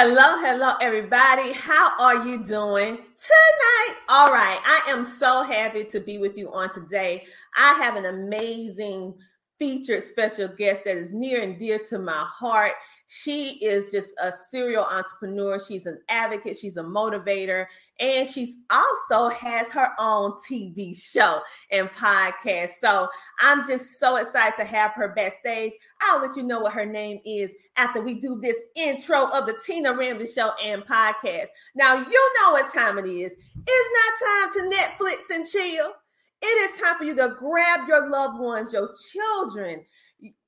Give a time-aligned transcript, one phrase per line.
[0.00, 1.50] Hello, hello, everybody.
[1.50, 3.96] How are you doing tonight?
[4.08, 7.24] All right, I am so happy to be with you on today.
[7.56, 9.14] I have an amazing
[9.58, 12.74] featured special guest that is near and dear to my heart.
[13.08, 15.58] She is just a serial entrepreneur.
[15.58, 17.66] She's an advocate, she's a motivator,
[18.00, 22.70] and she's also has her own TV show and podcast.
[22.80, 23.08] So
[23.40, 25.72] I'm just so excited to have her backstage.
[26.00, 29.58] I'll let you know what her name is after we do this intro of the
[29.64, 31.46] Tina Ramsay Show and podcast.
[31.74, 33.32] Now you know what time it is.
[33.66, 35.92] It's not time to Netflix and chill.
[36.40, 39.84] It is time for you to grab your loved ones, your children,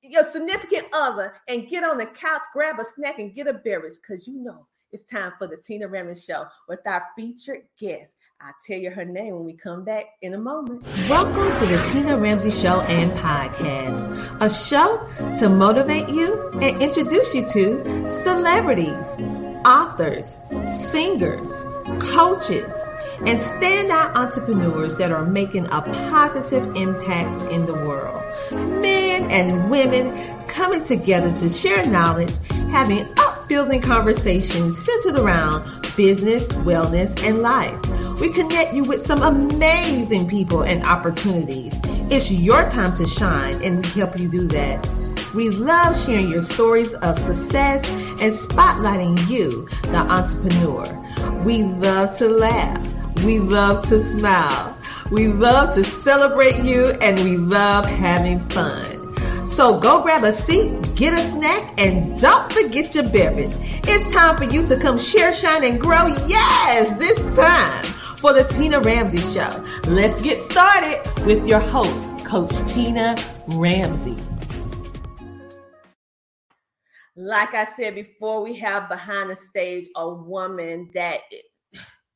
[0.02, 3.96] your significant other and get on the couch, grab a snack, and get a beverage
[4.00, 8.16] because you know it's time for the Tina Ramsay Show with our featured guest.
[8.40, 10.84] I'll tell you her name when we come back in a moment.
[11.08, 15.06] Welcome to the Tina Ramsey Show and Podcast, a show
[15.38, 18.94] to motivate you and introduce you to celebrities,
[19.64, 20.38] authors,
[20.90, 21.64] singers,
[22.00, 22.74] coaches,
[23.26, 28.24] and standout entrepreneurs that are making a positive impact in the world.
[28.50, 32.38] Men and women coming together to share knowledge,
[32.70, 33.06] having
[33.50, 35.64] upbuilding conversations centered around
[35.96, 37.76] business, wellness, and life.
[38.20, 41.74] We connect you with some amazing people and opportunities.
[42.10, 44.88] It's your time to shine, and we help you do that.
[45.34, 51.42] We love sharing your stories of success and spotlighting you, the entrepreneur.
[51.42, 53.24] We love to laugh.
[53.24, 54.78] We love to smile.
[55.10, 58.99] We love to celebrate you and we love having fun.
[59.50, 63.50] So go grab a seat, get a snack, and don't forget your beverage.
[63.82, 66.06] It's time for you to come share, shine, and grow.
[66.28, 67.84] Yes, this time
[68.18, 69.66] for the Tina Ramsey Show.
[69.88, 73.16] Let's get started with your host, Coach Tina
[73.48, 74.16] Ramsay.
[77.16, 81.22] Like I said before, we have behind the stage a woman that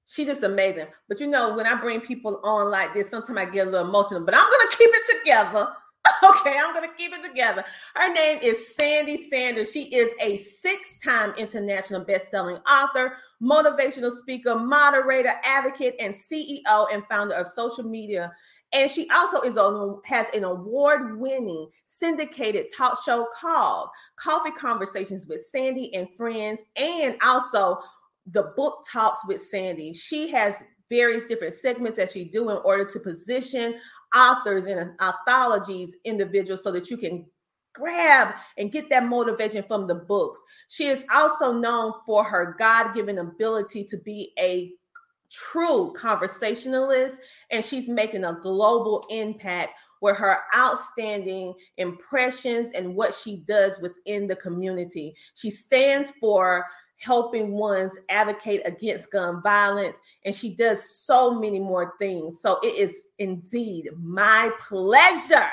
[0.07, 0.87] she's just amazing.
[1.09, 3.89] But you know, when I bring people on like this, sometimes I get a little
[3.89, 5.69] emotional, but I'm gonna keep it together.
[6.23, 7.65] Okay, I'm gonna keep it together.
[7.95, 9.71] Her name is Sandy Sanders.
[9.71, 17.35] She is a six-time international best-selling author, motivational speaker, moderator, advocate, and CEO and founder
[17.35, 18.33] of social media.
[18.73, 25.45] And she also is on has an award-winning syndicated talk show called Coffee Conversations with
[25.45, 27.79] Sandy and Friends, and also
[28.27, 29.93] the book talks with Sandy.
[29.93, 30.55] She has
[30.91, 33.75] various different segments that she do in order to position
[34.15, 37.27] authors and anthologies individuals so that you can
[37.75, 40.41] grab and get that motivation from the books.
[40.69, 44.73] She is also known for her God-given ability to be a
[45.31, 47.19] true conversationalist
[47.51, 54.27] and she's making a global impact with her outstanding impressions and what she does within
[54.27, 55.15] the community.
[55.35, 56.65] She stands for
[57.05, 62.41] helping ones advocate against gun violence, and she does so many more things.
[62.41, 65.51] So it is indeed my pleasure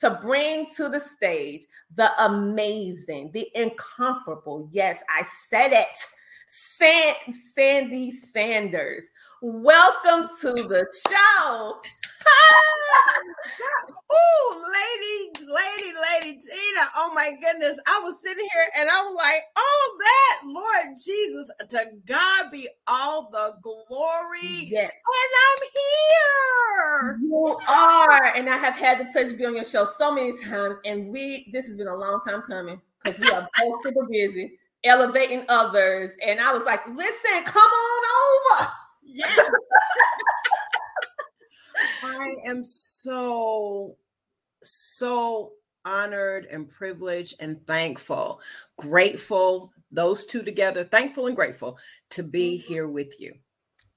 [0.00, 6.06] to bring to the stage the amazing, the incomparable, yes, I said it,
[6.46, 9.10] San- Sandy Sanders.
[9.46, 11.76] Welcome to the show.
[14.10, 16.86] oh, lady, lady, lady Tina.
[16.96, 17.78] Oh my goodness.
[17.86, 22.66] I was sitting here and I was like, all that, Lord Jesus, to God be
[22.86, 24.64] all the glory.
[24.66, 24.90] Yes.
[24.90, 27.18] And I'm here.
[27.20, 28.34] You are.
[28.34, 30.78] And I have had the pleasure to be on your show so many times.
[30.86, 34.58] And we, this has been a long time coming because we are both super busy
[34.84, 36.12] elevating others.
[36.24, 38.03] And I was like, listen, come on.
[39.14, 39.50] Yes.
[42.02, 43.96] I am so,
[44.62, 45.52] so
[45.84, 48.40] honored and privileged and thankful,
[48.76, 51.78] grateful, those two together, thankful and grateful
[52.10, 52.72] to be mm-hmm.
[52.72, 53.34] here with you.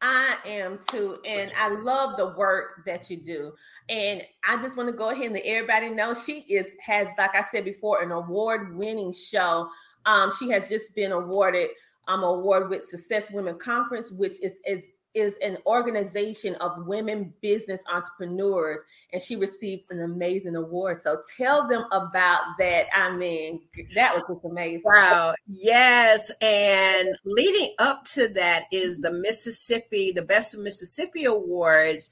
[0.01, 1.17] I am too.
[1.25, 3.53] And I love the work that you do.
[3.89, 7.35] And I just want to go ahead and let everybody know she is has, like
[7.35, 9.67] I said before, an award-winning show.
[10.05, 11.69] Um, she has just been awarded
[12.07, 17.81] um award with Success Women Conference, which is is is an organization of women business
[17.91, 20.97] entrepreneurs, and she received an amazing award.
[20.97, 22.85] So tell them about that.
[22.93, 23.61] I mean,
[23.95, 24.83] that was just amazing.
[24.85, 25.33] Wow.
[25.47, 26.31] Yes.
[26.41, 29.21] And leading up to that is the mm-hmm.
[29.21, 32.09] Mississippi, the Best of Mississippi Awards,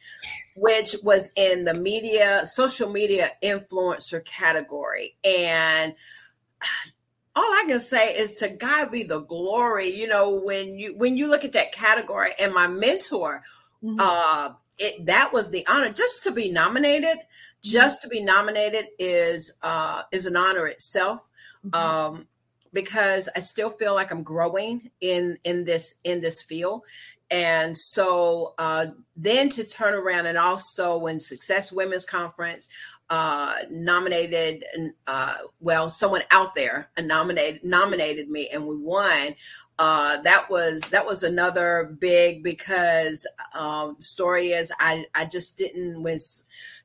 [0.55, 5.15] which was in the media, social media influencer category.
[5.23, 5.93] And
[7.35, 9.89] all I can say is to God be the glory.
[9.89, 13.41] You know, when you when you look at that category, and my mentor,
[13.83, 13.97] mm-hmm.
[13.99, 17.17] uh, it that was the honor just to be nominated.
[17.17, 17.71] Mm-hmm.
[17.71, 21.27] Just to be nominated is uh, is an honor itself.
[21.65, 21.75] Mm-hmm.
[21.75, 22.27] Um,
[22.75, 26.83] because I still feel like I'm growing in in this in this field.
[27.31, 32.69] And so uh, then to turn around and also when Success Women's Conference
[33.09, 34.63] uh, nominated,
[35.07, 39.35] uh, well, someone out there nominated nominated me, and we won
[39.77, 46.01] uh, that was that was another big because um, story is I I just didn't
[46.01, 46.17] when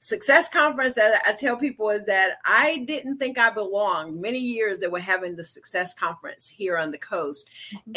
[0.00, 4.81] success conference I, I, tell people is that I didn't think I belonged many years
[4.81, 7.92] that we're having the success conference here on the coast mm-hmm.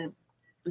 [0.00, 0.12] and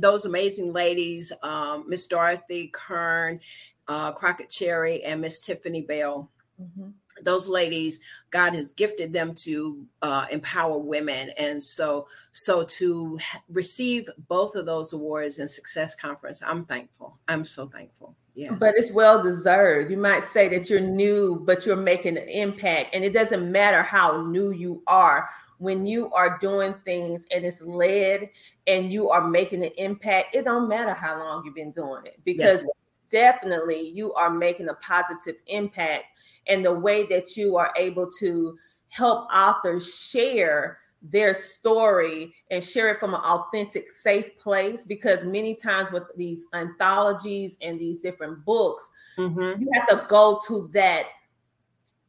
[0.01, 3.39] those amazing ladies um, Miss Dorothy Kern
[3.87, 6.29] uh, Crockett Cherry and Miss Tiffany Bell.
[6.61, 6.89] Mm-hmm
[7.23, 7.99] those ladies
[8.29, 13.17] god has gifted them to uh, empower women and so so to
[13.49, 18.53] receive both of those awards in success conference i'm thankful i'm so thankful Yes.
[18.59, 19.89] But it's well deserved.
[19.89, 22.93] You might say that you're new, but you're making an impact.
[22.93, 25.27] And it doesn't matter how new you are.
[25.59, 28.29] When you are doing things and it's led
[28.67, 32.19] and you are making an impact, it don't matter how long you've been doing it
[32.23, 32.65] because yes.
[33.09, 36.05] definitely you are making a positive impact
[36.47, 38.57] and the way that you are able to
[38.89, 44.85] help authors share their story and share it from an authentic, safe place.
[44.85, 49.61] Because many times with these anthologies and these different books, mm-hmm.
[49.61, 51.07] you have to go to that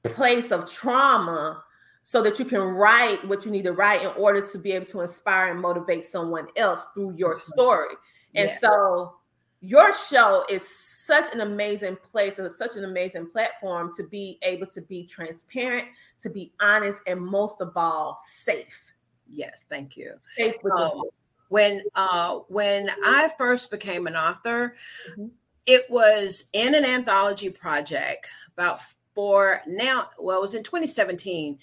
[0.04, 1.62] place of trauma
[2.08, 4.86] so that you can write what you need to write in order to be able
[4.86, 7.94] to inspire and motivate someone else through your story.
[8.34, 8.58] And yeah.
[8.60, 9.16] so
[9.60, 14.66] your show is such an amazing place and such an amazing platform to be able
[14.68, 15.86] to be transparent,
[16.20, 18.94] to be honest, and most of all, safe.
[19.30, 20.14] Yes, thank you.
[20.34, 21.02] Safe um,
[21.50, 24.76] when uh, when I first became an author,
[25.10, 25.26] mm-hmm.
[25.66, 28.80] it was in an anthology project about
[29.14, 30.08] four now.
[30.18, 31.58] Well, it was in 2017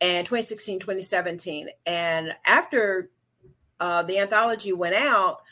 [0.00, 3.10] and 2016, 2017, and after
[3.80, 5.42] uh, the anthology went out,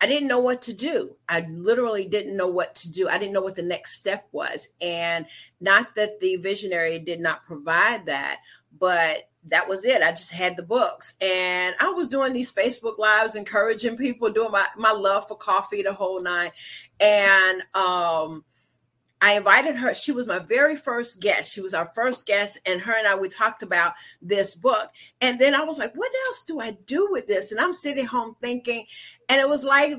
[0.00, 1.16] I didn't know what to do.
[1.28, 3.08] I literally didn't know what to do.
[3.08, 4.68] I didn't know what the next step was.
[4.80, 5.26] And
[5.60, 8.40] not that the visionary did not provide that,
[8.78, 10.02] but that was it.
[10.02, 14.52] I just had the books and I was doing these Facebook lives, encouraging people, doing
[14.52, 16.52] my, my love for coffee, the whole nine.
[17.00, 18.44] And um,
[19.22, 19.94] I invited her.
[19.94, 21.54] She was my very first guest.
[21.54, 24.90] She was our first guest, and her and I we talked about this book.
[25.20, 28.04] And then I was like, "What else do I do with this?" And I'm sitting
[28.04, 28.84] home thinking,
[29.28, 29.92] and it was like,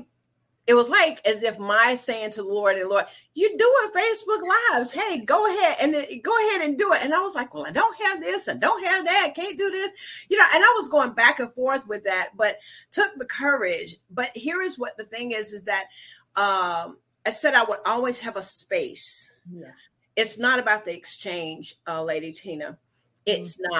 [0.66, 4.42] it was like as if my saying to the Lord and Lord, "You're doing Facebook
[4.72, 4.90] lives.
[4.90, 7.70] Hey, go ahead and go ahead and do it." And I was like, "Well, I
[7.70, 8.46] don't have this.
[8.46, 9.32] I don't have that.
[9.34, 12.58] Can't do this." You know, and I was going back and forth with that, but
[12.90, 13.96] took the courage.
[14.10, 15.86] But here is what the thing is: is that
[16.36, 19.34] um, I said I would always have a space.
[19.50, 19.70] Yeah.
[20.16, 22.78] It's not about the exchange, uh, Lady Tina.
[23.26, 23.72] It's mm-hmm.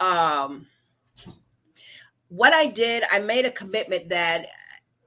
[0.00, 0.46] not.
[0.46, 0.66] Um,
[2.28, 4.46] what I did, I made a commitment that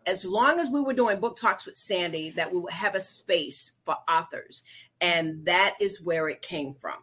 [0.07, 3.01] as long as we were doing book talks with Sandy, that we would have a
[3.01, 4.63] space for authors.
[5.01, 6.97] And that is where it came from.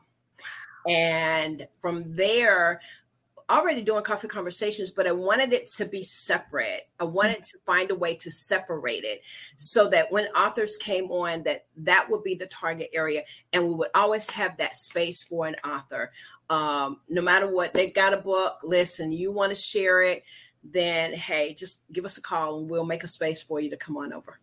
[0.88, 2.80] And from there,
[3.48, 6.88] already doing coffee conversations, but I wanted it to be separate.
[6.98, 9.22] I wanted to find a way to separate it
[9.56, 13.74] so that when authors came on, that that would be the target area, and we
[13.74, 16.12] would always have that space for an author.
[16.50, 18.58] Um, no matter what, they've got a book.
[18.64, 20.24] Listen, you want to share it,
[20.64, 23.76] then hey, just give us a call and we'll make a space for you to
[23.76, 24.40] come on over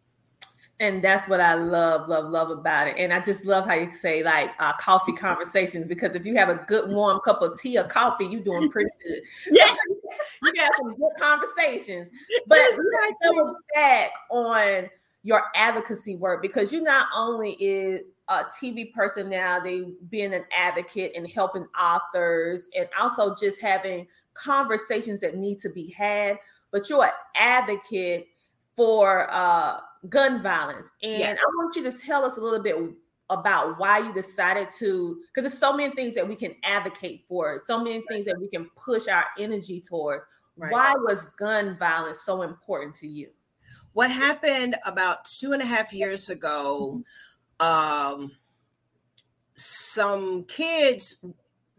[0.79, 2.95] and that's what I love, love, love about it.
[2.97, 6.49] And I just love how you say like uh, coffee conversations because if you have
[6.49, 9.21] a good warm cup of tea or coffee, you're doing pretty good.
[9.51, 9.73] yeah,
[10.43, 12.09] you have some good conversations.
[12.47, 14.89] But to go back on
[15.23, 21.29] your advocacy work because you not only is a TV personality, being an advocate and
[21.29, 26.37] helping authors, and also just having conversations that need to be had,
[26.71, 28.27] but you're an advocate
[28.75, 30.89] for uh gun violence.
[31.01, 31.37] And yes.
[31.37, 32.75] I want you to tell us a little bit
[33.29, 37.61] about why you decided to, because there's so many things that we can advocate for,
[37.63, 38.05] so many right.
[38.09, 40.25] things that we can push our energy towards.
[40.57, 40.71] Right.
[40.71, 43.29] Why was gun violence so important to you?
[43.93, 47.01] What happened about two and a half years ago?
[47.59, 48.31] Um,
[49.55, 51.15] some kids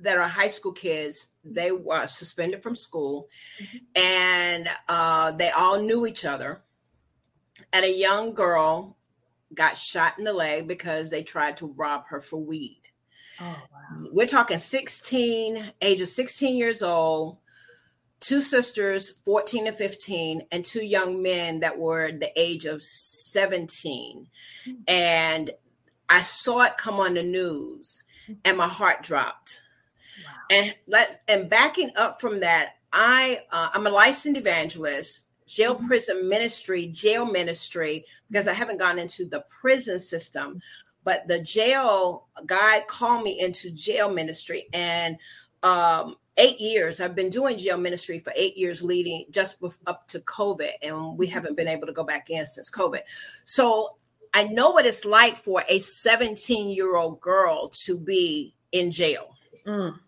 [0.00, 3.28] that are high school kids they were suspended from school
[3.62, 3.78] mm-hmm.
[3.96, 6.63] and uh, they all knew each other
[7.74, 8.96] and a young girl
[9.52, 12.80] got shot in the leg because they tried to rob her for weed.
[13.40, 14.08] Oh, wow.
[14.12, 17.38] We're talking 16, age of 16 years old,
[18.20, 24.28] two sisters, 14 and 15, and two young men that were the age of 17.
[24.66, 24.72] Mm-hmm.
[24.86, 25.50] And
[26.08, 28.04] I saw it come on the news
[28.44, 29.62] and my heart dropped.
[30.24, 30.32] Wow.
[30.52, 35.86] And let and backing up from that, I uh, I'm a licensed evangelist, jail mm-hmm.
[35.86, 40.60] prison ministry, jail ministry, because I haven't gone into the prison system,
[41.04, 45.18] but the jail God called me into jail ministry, and
[45.62, 47.00] um, eight years.
[47.00, 51.26] I've been doing jail ministry for eight years, leading just up to COVID, and we
[51.26, 51.34] mm-hmm.
[51.34, 53.00] haven't been able to go back in since COVID.
[53.44, 53.96] So
[54.34, 59.36] I know what it's like for a 17 year old girl to be in jail.
[59.64, 59.98] Mm.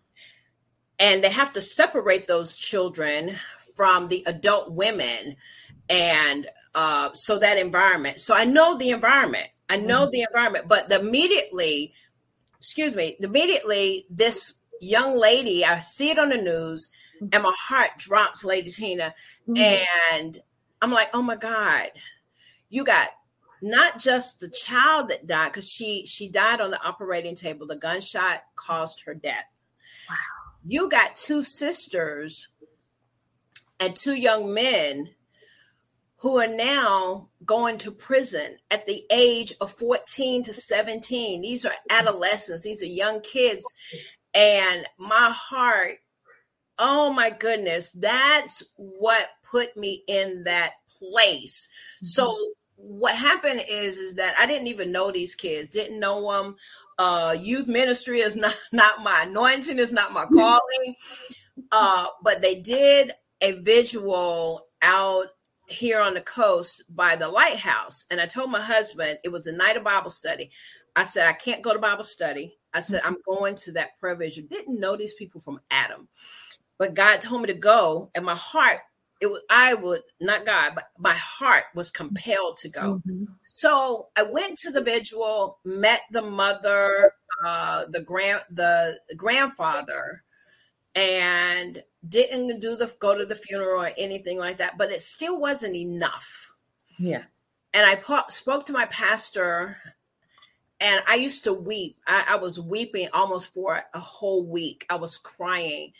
[0.99, 3.35] And they have to separate those children
[3.77, 5.37] from the adult women
[5.89, 8.19] and uh, so that environment.
[8.19, 9.47] So I know the environment.
[9.69, 10.11] I know mm.
[10.11, 11.93] the environment, but immediately,
[12.59, 17.27] excuse me, immediately this young lady, I see it on the news mm-hmm.
[17.31, 19.13] and my heart drops, Lady Tina.
[19.47, 20.15] Mm-hmm.
[20.15, 20.41] And
[20.81, 21.89] I'm like, oh my God,
[22.69, 23.09] you got
[23.61, 27.65] not just the child that died, because she she died on the operating table.
[27.65, 29.45] The gunshot caused her death.
[30.09, 30.15] Wow.
[30.67, 32.49] You got two sisters
[33.79, 35.09] and two young men
[36.17, 41.41] who are now going to prison at the age of 14 to 17.
[41.41, 43.63] These are adolescents, these are young kids.
[44.33, 45.97] And my heart,
[46.79, 51.67] oh my goodness, that's what put me in that place.
[51.97, 52.05] Mm-hmm.
[52.05, 52.35] So
[52.75, 56.55] what happened is is that I didn't even know these kids, didn't know them.
[56.99, 60.95] Uh, youth ministry is not not my anointing, is not my calling.
[61.71, 65.27] Uh, but they did a visual out
[65.67, 69.51] here on the coast by the lighthouse, and I told my husband it was a
[69.51, 70.49] night of Bible study.
[70.95, 72.57] I said I can't go to Bible study.
[72.73, 74.47] I said, I'm going to that prayer vision.
[74.49, 76.07] Didn't know these people from Adam,
[76.77, 78.79] but God told me to go, and my heart,
[79.19, 83.01] it was I would not God, but my heart was compelled to go.
[83.07, 83.23] Mm-hmm.
[83.43, 87.13] So I went to the vigil, met the mother,
[87.45, 90.23] uh, the grand the grandfather,
[90.95, 94.77] and didn't do the go to the funeral or anything like that.
[94.77, 96.53] But it still wasn't enough.
[96.97, 97.23] Yeah.
[97.73, 99.77] And I po- spoke to my pastor
[100.79, 101.97] and I used to weep.
[102.07, 104.85] I, I, was weeping almost for a whole week.
[104.89, 105.93] I was crying.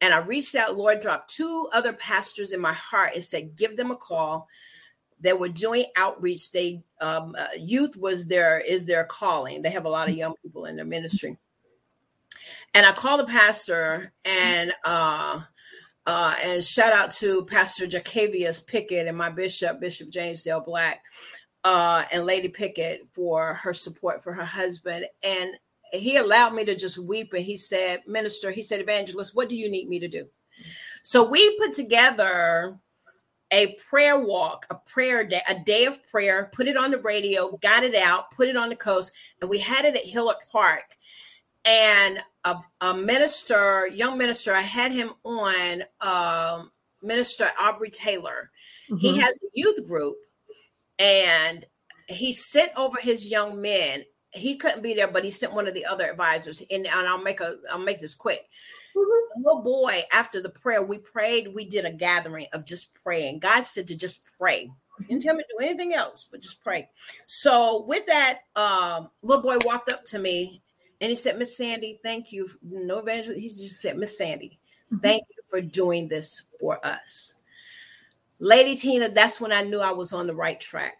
[0.00, 3.76] And I reached out, Lord dropped two other pastors in my heart and said, give
[3.76, 4.48] them a call.
[5.20, 6.50] They were doing outreach.
[6.50, 9.62] They um, uh, youth was their is their calling.
[9.62, 11.38] They have a lot of young people in their ministry.
[12.74, 15.40] And I called the pastor and uh,
[16.06, 21.02] uh, and shout out to Pastor Jacavius Pickett and my bishop, Bishop James Dale Black
[21.64, 25.06] uh, and Lady Pickett for her support for her husband.
[25.22, 25.52] And
[25.92, 27.32] he allowed me to just weep.
[27.32, 30.26] And he said, Minister, he said, Evangelist, what do you need me to do?
[31.02, 32.78] So we put together
[33.50, 37.56] a prayer walk, a prayer day, a day of prayer, put it on the radio,
[37.58, 40.96] got it out, put it on the coast, and we had it at Hillard Park.
[41.64, 46.70] And a, a minister, young minister, I had him on, um,
[47.04, 48.50] Minister Aubrey Taylor.
[48.90, 48.96] Mm-hmm.
[48.96, 50.16] He has a youth group
[50.98, 51.64] and
[52.08, 54.04] he sent over his young men.
[54.32, 56.62] He couldn't be there, but he sent one of the other advisors.
[56.70, 58.48] And, and I'll make a I'll make this quick.
[58.96, 59.42] Mm-hmm.
[59.44, 61.54] Little boy, after the prayer, we prayed.
[61.54, 63.40] We did a gathering of just praying.
[63.40, 64.70] God said to just pray.
[64.98, 66.88] He didn't tell me to do anything else, but just pray.
[67.26, 70.62] So with that, um, little boy walked up to me
[71.04, 72.46] and he said, Miss Sandy, thank you.
[72.62, 73.38] No evangelist.
[73.38, 74.58] He just said, Miss Sandy,
[74.90, 75.02] mm-hmm.
[75.02, 77.34] thank you for doing this for us.
[78.38, 80.94] Lady Tina, that's when I knew I was on the right track.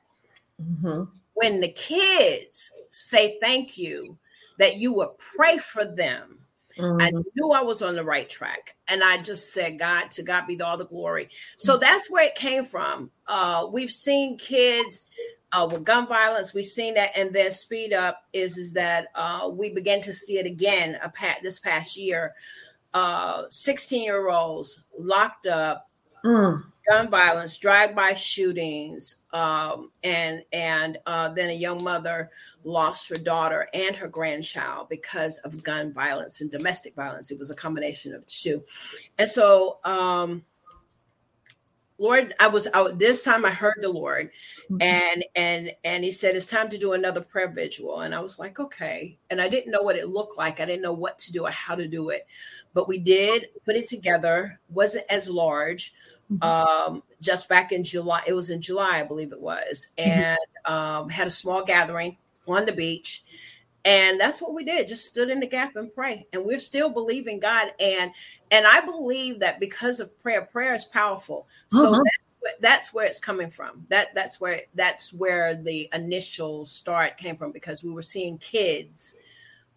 [0.62, 1.04] Mm-hmm.
[1.32, 4.18] When the kids say thank you,
[4.58, 6.38] that you would pray for them.
[6.76, 7.00] Mm-hmm.
[7.00, 8.76] I knew I was on the right track.
[8.88, 11.30] And I just said, God, to God be all the glory.
[11.56, 11.80] So mm-hmm.
[11.80, 13.10] that's where it came from.
[13.26, 15.10] Uh, we've seen kids
[15.54, 16.52] uh, with gun violence.
[16.52, 17.16] We've seen that.
[17.16, 21.08] And then speed up is, is that uh, we begin to see it again a
[21.08, 22.34] pat, this past year.
[22.92, 25.88] Uh, 16 year olds locked up.
[26.24, 32.30] Mm gun violence, drive-by shootings, um, and and uh, then a young mother
[32.64, 37.30] lost her daughter and her grandchild because of gun violence and domestic violence.
[37.30, 38.62] It was a combination of two,
[39.18, 39.78] and so.
[39.84, 40.44] Um,
[41.98, 44.30] Lord, I was out this time I heard the Lord
[44.70, 44.82] mm-hmm.
[44.82, 48.38] and and and he said it's time to do another prayer vigil and I was
[48.38, 51.32] like okay and I didn't know what it looked like I didn't know what to
[51.32, 52.26] do or how to do it
[52.72, 55.94] but we did put it together wasn't as large
[56.32, 56.42] Mm-hmm.
[56.42, 58.22] um, just back in July.
[58.26, 60.10] It was in July, I believe it was, mm-hmm.
[60.10, 60.72] and mm-hmm.
[60.72, 62.16] um, had a small gathering
[62.48, 63.22] on the beach.
[63.84, 64.88] And that's what we did.
[64.88, 66.26] Just stood in the gap and pray.
[66.32, 67.72] And we're still believing God.
[67.78, 68.10] And
[68.50, 71.46] and I believe that because of prayer, prayer is powerful.
[71.70, 72.02] So mm-hmm.
[72.02, 73.86] that's, that's where it's coming from.
[73.90, 79.16] That that's where that's where the initial start came from because we were seeing kids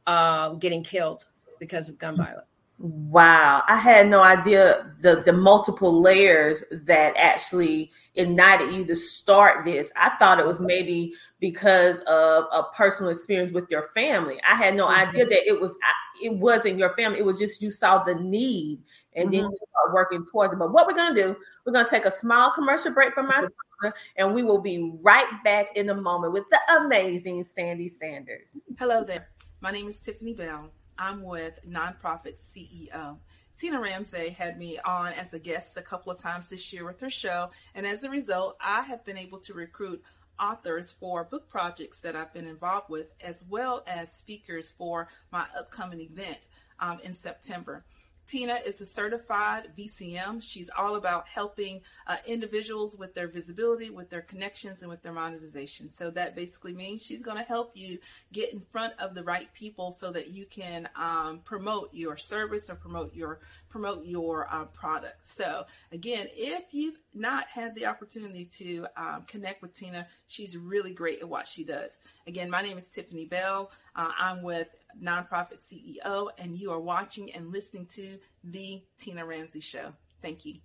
[0.05, 1.25] uh, getting killed
[1.59, 2.56] because of gun violence.
[2.79, 9.65] Wow, I had no idea the the multiple layers that actually ignited you to start
[9.65, 9.91] this.
[9.95, 14.39] I thought it was maybe because of a personal experience with your family.
[14.47, 15.09] I had no mm-hmm.
[15.09, 15.75] idea that it was
[16.21, 17.17] it wasn't your family.
[17.17, 18.83] It was just you saw the need
[19.15, 19.31] and mm-hmm.
[19.31, 20.57] then you start working towards it.
[20.57, 23.97] But what we're gonna do, we're gonna take a small commercial break from my sponsor,
[24.17, 28.49] and we will be right back in a moment with the amazing Sandy Sanders.
[28.77, 29.29] Hello there.
[29.61, 30.71] My name is Tiffany Bell.
[30.97, 33.17] I'm with Nonprofit CEO.
[33.57, 36.99] Tina Ramsey had me on as a guest a couple of times this year with
[36.99, 40.03] her show, and as a result, I have been able to recruit
[40.39, 45.45] authors for book projects that I've been involved with, as well as speakers for my
[45.57, 46.47] upcoming event
[46.79, 47.83] um, in September.
[48.27, 50.41] Tina is a certified VCM.
[50.43, 55.13] She's all about helping uh, individuals with their visibility, with their connections, and with their
[55.13, 55.89] monetization.
[55.93, 57.99] So that basically means she's going to help you
[58.33, 62.69] get in front of the right people so that you can um, promote your service
[62.69, 65.25] or promote your promote your uh, product.
[65.25, 70.93] So again, if you've not had the opportunity to um, connect with Tina, she's really
[70.93, 71.99] great at what she does.
[72.25, 73.71] Again, my name is Tiffany Bell.
[73.95, 79.59] Uh, I'm with Nonprofit CEO, and you are watching and listening to the Tina Ramsey
[79.59, 79.93] Show.
[80.21, 80.55] Thank you.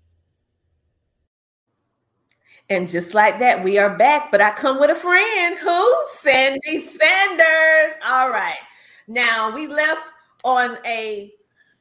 [2.71, 4.31] And just like that, we are back.
[4.31, 5.95] But I come with a friend who?
[6.13, 7.97] Sandy Sanders.
[8.07, 8.59] All right.
[9.09, 10.05] Now we left
[10.45, 11.33] on a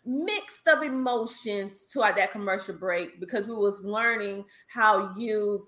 [0.06, 5.68] mixed of emotions to that commercial break because we was learning how you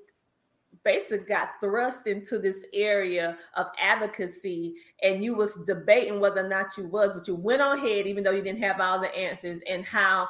[0.83, 6.77] basically got thrust into this area of advocacy and you was debating whether or not
[6.77, 9.61] you was but you went on ahead even though you didn't have all the answers
[9.69, 10.27] and how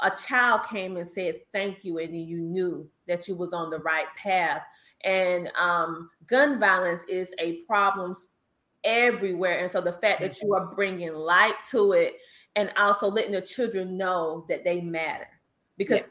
[0.00, 3.78] a child came and said thank you and you knew that you was on the
[3.78, 4.62] right path
[5.04, 8.14] and um, gun violence is a problem
[8.82, 12.16] everywhere and so the fact that you are bringing light to it
[12.56, 15.26] and also letting the children know that they matter
[15.78, 16.06] because yeah.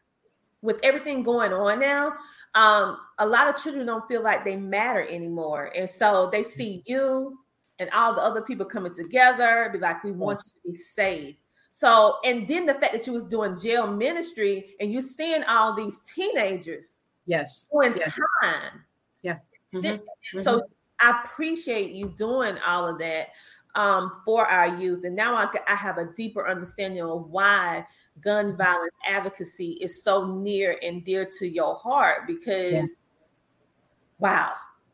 [0.62, 2.14] with everything going on now
[2.56, 6.84] um, a lot of children don't feel like they matter anymore and so they see
[6.86, 7.38] you
[7.80, 10.54] and all the other people coming together be like we want yes.
[10.64, 11.38] you to be saved
[11.70, 15.74] so and then the fact that you was doing jail ministry and you seeing all
[15.76, 18.20] these teenagers yes doing yes.
[18.42, 18.84] time
[19.22, 19.38] yeah
[19.74, 20.40] mm-hmm.
[20.40, 20.66] so mm-hmm.
[21.00, 23.30] i appreciate you doing all of that
[23.76, 25.04] um, for our youth.
[25.04, 27.86] And now I, I have a deeper understanding of why
[28.22, 32.86] gun violence advocacy is so near and dear to your heart because, yeah.
[34.20, 34.52] wow.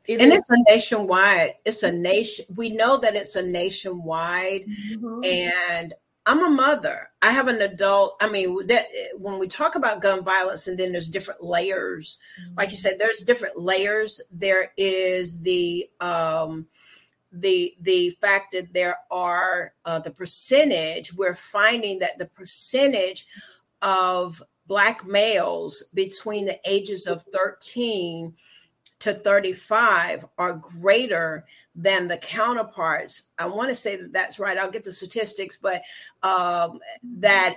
[0.07, 2.45] It and is- it's a nationwide, it's a nation.
[2.55, 4.65] We know that it's a nationwide.
[4.67, 5.23] Mm-hmm.
[5.23, 5.93] And
[6.25, 7.09] I'm a mother.
[7.21, 8.15] I have an adult.
[8.21, 8.85] I mean, that
[9.17, 12.19] when we talk about gun violence, and then there's different layers.
[12.41, 12.55] Mm-hmm.
[12.55, 14.21] Like you said, there's different layers.
[14.31, 16.67] There is the um,
[17.31, 23.25] the the fact that there are uh, the percentage we're finding that the percentage
[23.81, 28.33] of black males between the ages of 13
[28.99, 34.71] to 35 are greater than the counterparts i want to say that that's right i'll
[34.71, 35.81] get the statistics but
[36.23, 37.55] um, that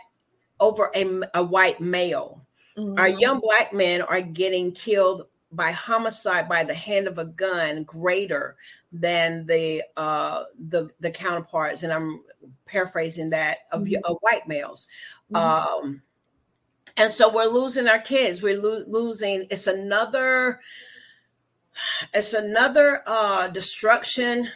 [0.61, 2.99] over a, a white male mm-hmm.
[2.99, 7.85] our young black men are getting killed by homicide by the hand of a gun
[7.85, 8.57] greater
[8.91, 12.23] than the uh, the the counterparts, and I'm
[12.65, 14.05] paraphrasing that of, mm-hmm.
[14.05, 14.89] of white males.
[15.33, 15.85] Mm-hmm.
[15.85, 16.03] Um,
[16.97, 18.43] and so we're losing our kids.
[18.43, 19.47] We're lo- losing.
[19.51, 20.61] It's another.
[22.13, 24.49] It's another uh, destruction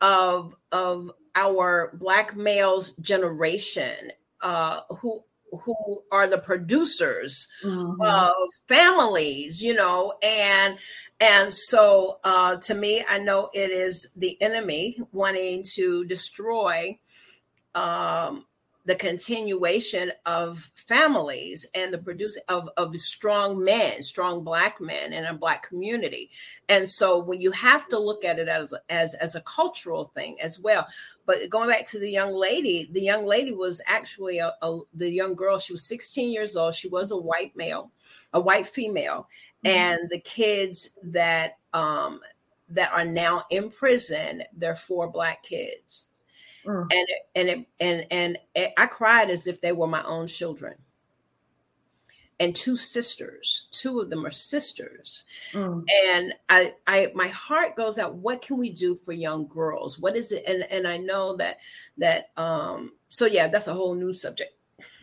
[0.00, 5.22] of of our black males generation uh, who
[5.64, 8.00] who are the producers mm-hmm.
[8.00, 8.32] of
[8.68, 10.78] families you know and
[11.20, 16.98] and so uh to me i know it is the enemy wanting to destroy
[17.74, 18.45] um
[18.86, 25.24] the continuation of families and the produce of, of strong men, strong black men in
[25.24, 26.30] a black community.
[26.68, 30.40] And so when you have to look at it as, as, as a cultural thing
[30.40, 30.86] as well.
[31.26, 35.10] But going back to the young lady, the young lady was actually a, a the
[35.10, 36.74] young girl, she was 16 years old.
[36.74, 37.90] She was a white male,
[38.32, 39.28] a white female.
[39.64, 39.76] Mm-hmm.
[39.76, 42.20] And the kids that um,
[42.68, 46.06] that are now in prison, they're four black kids
[46.66, 46.92] Mm.
[46.92, 50.74] And and it, and and it, I cried as if they were my own children.
[52.38, 55.24] And two sisters, two of them are sisters.
[55.52, 55.84] Mm.
[56.08, 59.98] And I I my heart goes out what can we do for young girls?
[59.98, 61.58] What is it and and I know that
[61.98, 64.52] that um so yeah, that's a whole new subject.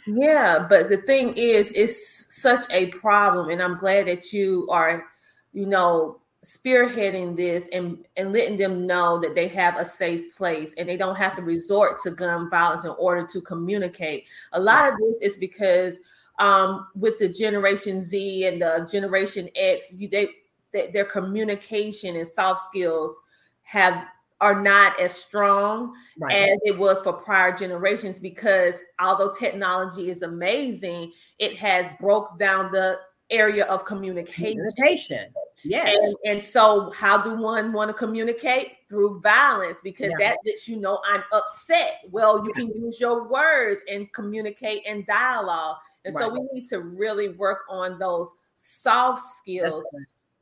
[0.06, 5.06] Yeah, but the thing is it's such a problem and I'm glad that you are
[5.54, 10.74] you know spearheading this and and letting them know that they have a safe place
[10.78, 14.92] and they don't have to resort to gun violence in order to communicate a lot
[14.92, 16.00] of this is because
[16.40, 20.28] um, with the generation z and the generation x you, they,
[20.74, 23.16] they their communication and soft skills
[23.62, 24.06] have
[24.42, 26.50] are not as strong right.
[26.50, 32.70] as it was for prior generations because although technology is amazing it has broke down
[32.74, 35.34] the area of communication, communication.
[35.64, 36.18] Yes.
[36.24, 38.74] And, and, so, how do one want to communicate?
[38.90, 40.30] Through violence, because yeah.
[40.30, 42.02] that lets you know I'm upset.
[42.12, 42.62] Well, you yeah.
[42.62, 45.78] can use your words and communicate and dialogue.
[46.06, 46.22] And right.
[46.22, 49.84] so, we need to really work on those soft skills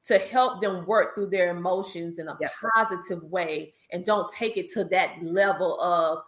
[0.03, 2.38] to help them work through their emotions in a
[2.75, 6.23] positive way and don't take it to that level of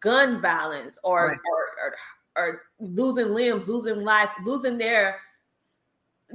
[0.00, 1.38] gun violence or, right.
[1.52, 5.18] or, or, or losing limbs, losing life, losing their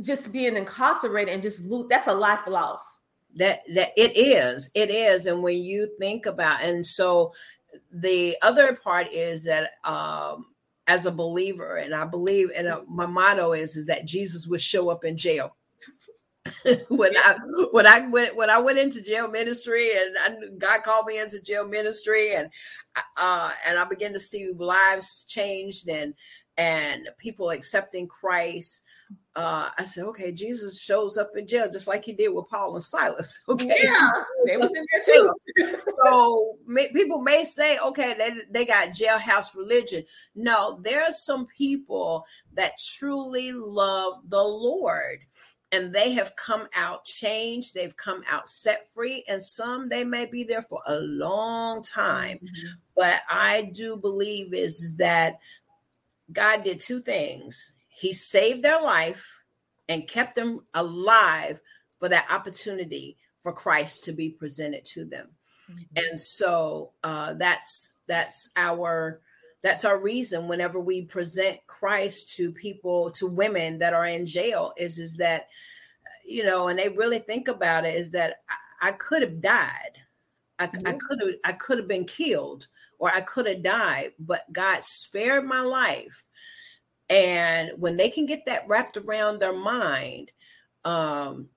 [0.01, 2.99] just being incarcerated and just lose that's a life loss.
[3.36, 5.25] That that it is it is.
[5.25, 7.32] And when you think about and so
[7.91, 10.45] the other part is that um
[10.88, 14.62] as a believer and i believe and uh, my motto is is that jesus would
[14.62, 15.56] show up in jail.
[16.89, 17.38] When I
[17.71, 21.41] when I went when I went into jail ministry and I, God called me into
[21.41, 22.49] jail ministry and
[23.15, 26.13] uh and I began to see lives changed and
[26.58, 28.84] and people accepting Christ
[29.36, 32.76] uh, I said, okay, Jesus shows up in jail just like he did with Paul
[32.76, 33.41] and Silas.
[33.49, 34.10] Okay, yeah,
[34.45, 35.78] they was in there too.
[36.06, 40.04] so may, people may say, okay, they they got jailhouse religion.
[40.36, 45.19] No, there are some people that truly love the Lord.
[45.71, 47.73] And they have come out changed.
[47.73, 52.38] They've come out set free, and some they may be there for a long time.
[52.38, 52.73] Mm-hmm.
[52.95, 55.39] But I do believe is that
[56.32, 59.39] God did two things he saved their life
[59.87, 61.61] and kept them alive
[61.99, 65.29] for that opportunity for Christ to be presented to them.
[65.71, 65.83] Mm-hmm.
[65.95, 69.21] And so uh, that's that's our
[69.61, 74.73] that's our reason whenever we present Christ to people to women that are in jail
[74.77, 75.47] is is that
[76.25, 79.97] you know and they really think about it is that I, I could have died
[80.59, 82.67] I, I could have I could have been killed
[82.99, 86.25] or I could have died but God spared my life
[87.13, 90.32] and when they can get that wrapped around their mind
[90.84, 91.47] um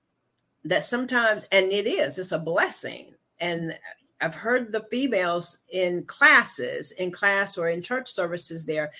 [0.63, 3.77] that sometimes and it is it's a blessing and
[4.21, 8.91] i've heard the females in classes in class or in church services there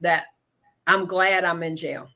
[0.00, 0.26] that
[0.86, 2.08] i'm glad i'm in jail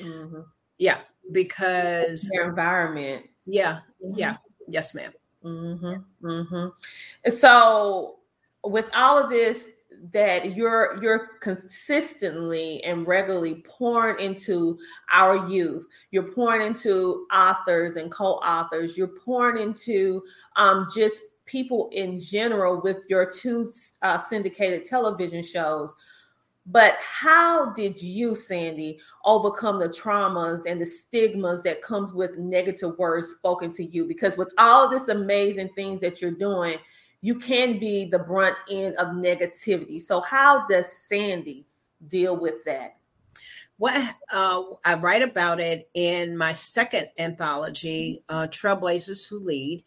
[0.00, 0.42] mm-hmm.
[0.78, 0.98] yeah
[1.32, 4.18] because their environment yeah mm-hmm.
[4.18, 4.36] yeah
[4.68, 5.12] yes ma'am
[5.44, 6.26] mm-hmm.
[6.26, 7.30] Mm-hmm.
[7.30, 8.16] so
[8.62, 9.66] with all of this
[10.12, 14.78] that you're you're consistently and regularly pouring into
[15.10, 15.86] our youth.
[16.10, 18.96] You're pouring into authors and co-authors.
[18.96, 20.22] You're pouring into
[20.56, 23.70] um, just people in general with your two
[24.02, 25.94] uh, syndicated television shows.
[26.66, 32.98] But how did you sandy overcome the traumas and the stigmas that comes with negative
[32.98, 34.06] words spoken to you?
[34.06, 36.78] Because with all this amazing things that you're doing
[37.24, 40.00] you can be the brunt end of negativity.
[40.00, 41.64] So, how does Sandy
[42.06, 42.98] deal with that?
[43.78, 49.84] Well, uh, I write about it in my second anthology, uh, Trailblazers Who Lead,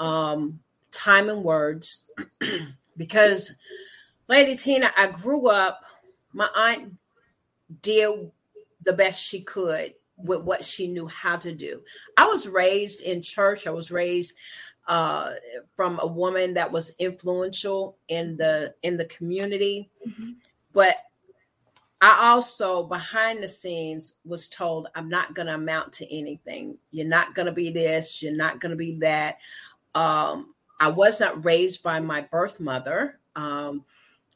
[0.00, 0.58] um,
[0.90, 2.06] Time and Words,
[2.96, 3.54] because,
[4.26, 5.82] Lady Tina, I grew up,
[6.32, 6.94] my aunt
[7.82, 8.30] did
[8.86, 11.82] the best she could with what she knew how to do.
[12.16, 14.34] I was raised in church, I was raised
[14.90, 15.34] uh,
[15.76, 19.88] from a woman that was influential in the in the community.
[20.06, 20.32] Mm-hmm.
[20.72, 20.96] But
[22.00, 26.76] I also behind the scenes was told I'm not going to amount to anything.
[26.90, 28.20] You're not going to be this.
[28.20, 29.38] You're not going to be that.
[29.94, 33.20] Um, I was not raised by my birth mother.
[33.36, 33.84] Um,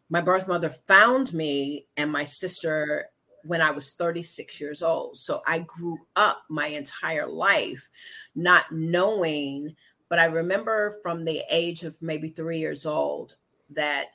[0.09, 3.09] my birth mother found me and my sister
[3.43, 5.17] when I was 36 years old.
[5.17, 7.89] So I grew up my entire life
[8.37, 9.75] not knowing
[10.15, 13.35] but I remember from the age of maybe three years old
[13.71, 14.11] that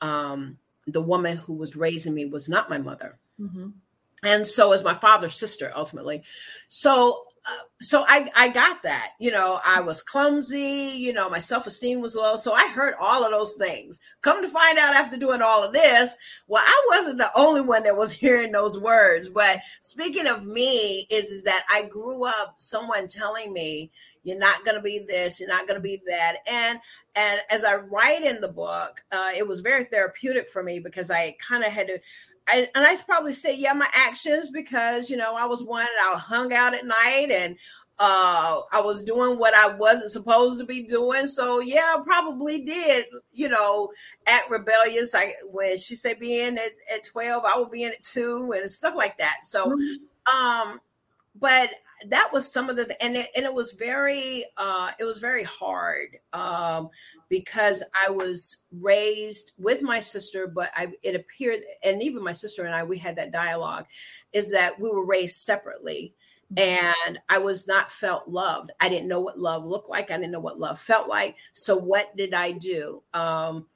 [0.00, 3.18] um, the woman who was raising me was not my mother.
[3.38, 3.68] Mm-hmm.
[4.24, 6.22] And so is my father's sister ultimately.
[6.68, 11.38] So uh, so I, I got that, you know, I was clumsy, you know, my
[11.38, 12.36] self-esteem was low.
[12.36, 14.00] So I heard all of those things.
[14.22, 16.16] Come to find out after doing all of this,
[16.48, 19.28] well, I wasn't the only one that was hearing those words.
[19.28, 23.92] But speaking of me is, is that I grew up someone telling me,
[24.26, 26.78] you're not going to be this you're not going to be that and
[27.14, 31.10] and as i write in the book uh, it was very therapeutic for me because
[31.10, 31.98] i kind of had to
[32.48, 36.14] I, and I probably say, yeah, my actions because you know I was one and
[36.14, 37.56] I hung out at night and
[37.98, 41.26] uh, I was doing what I wasn't supposed to be doing.
[41.26, 43.90] So yeah, I probably did, you know,
[44.26, 45.14] act rebellious.
[45.14, 48.52] I when she said be in at, at 12, I will be in at two
[48.54, 49.38] and stuff like that.
[49.44, 50.36] So mm-hmm.
[50.36, 50.80] um
[51.40, 51.70] but
[52.08, 55.42] that was some of the and it, and it was very uh it was very
[55.44, 56.88] hard um
[57.28, 62.64] because i was raised with my sister but i it appeared and even my sister
[62.64, 63.86] and i we had that dialogue
[64.32, 66.14] is that we were raised separately.
[66.56, 68.70] And i was not felt loved.
[68.80, 70.10] I didn't know what love looked like.
[70.12, 71.36] I didn't know what love felt like.
[71.52, 73.02] So what did i do?
[73.14, 73.66] Um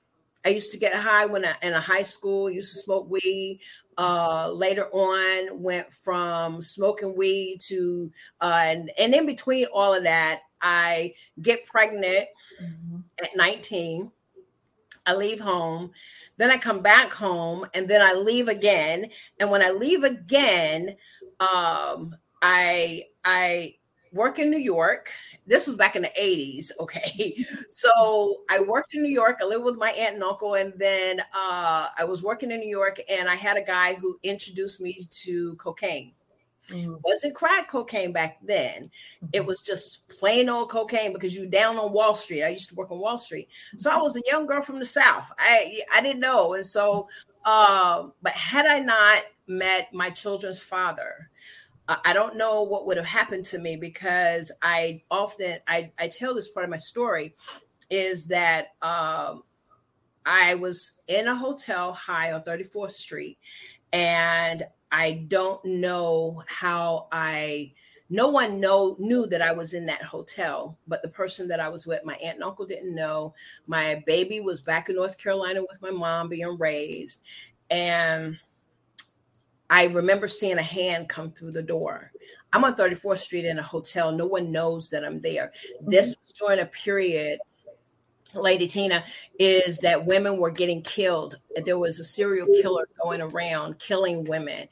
[0.45, 3.61] I used to get high when I in a high school, used to smoke weed.
[3.99, 10.05] Uh, later on, went from smoking weed to, uh, and, and in between all of
[10.05, 12.27] that, I get pregnant
[12.63, 12.97] mm-hmm.
[13.23, 14.11] at 19.
[15.07, 15.91] I leave home.
[16.37, 19.11] Then I come back home and then I leave again.
[19.39, 20.97] And when I leave again,
[21.41, 23.75] um, I I
[24.13, 25.11] work in New York.
[25.47, 26.71] This was back in the 80s.
[26.81, 27.45] Okay.
[27.69, 29.39] So I worked in New York.
[29.41, 30.55] I lived with my aunt and uncle.
[30.55, 34.19] And then uh, I was working in New York and I had a guy who
[34.23, 36.13] introduced me to cocaine.
[36.69, 36.95] Mm-hmm.
[37.05, 38.85] Wasn't crack cocaine back then.
[38.85, 39.27] Mm-hmm.
[39.33, 42.45] It was just plain old cocaine because you down on Wall Street.
[42.45, 43.49] I used to work on Wall Street.
[43.77, 45.31] So I was a young girl from the South.
[45.39, 46.55] I I didn't know.
[46.55, 47.09] And so
[47.45, 51.31] uh, but had I not met my children's father,
[52.05, 56.35] I don't know what would have happened to me because I often I, I tell
[56.35, 57.35] this part of my story
[57.91, 59.43] is that um,
[60.25, 63.39] I was in a hotel high on 34th Street,
[63.93, 67.73] and I don't know how I.
[68.13, 71.69] No one know knew that I was in that hotel, but the person that I
[71.69, 73.35] was with, my aunt and uncle didn't know.
[73.69, 77.23] My baby was back in North Carolina with my mom being raised,
[77.71, 78.37] and
[79.71, 82.11] I remember seeing a hand come through the door.
[82.53, 84.11] I'm on 34th Street in a hotel.
[84.11, 85.53] No one knows that I'm there.
[85.81, 86.21] This mm-hmm.
[86.23, 87.39] was during a period,
[88.35, 89.05] Lady Tina,
[89.39, 91.37] is that women were getting killed.
[91.65, 94.69] There was a serial killer going around killing women.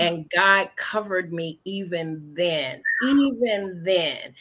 [0.00, 4.34] And God covered me even then, even then.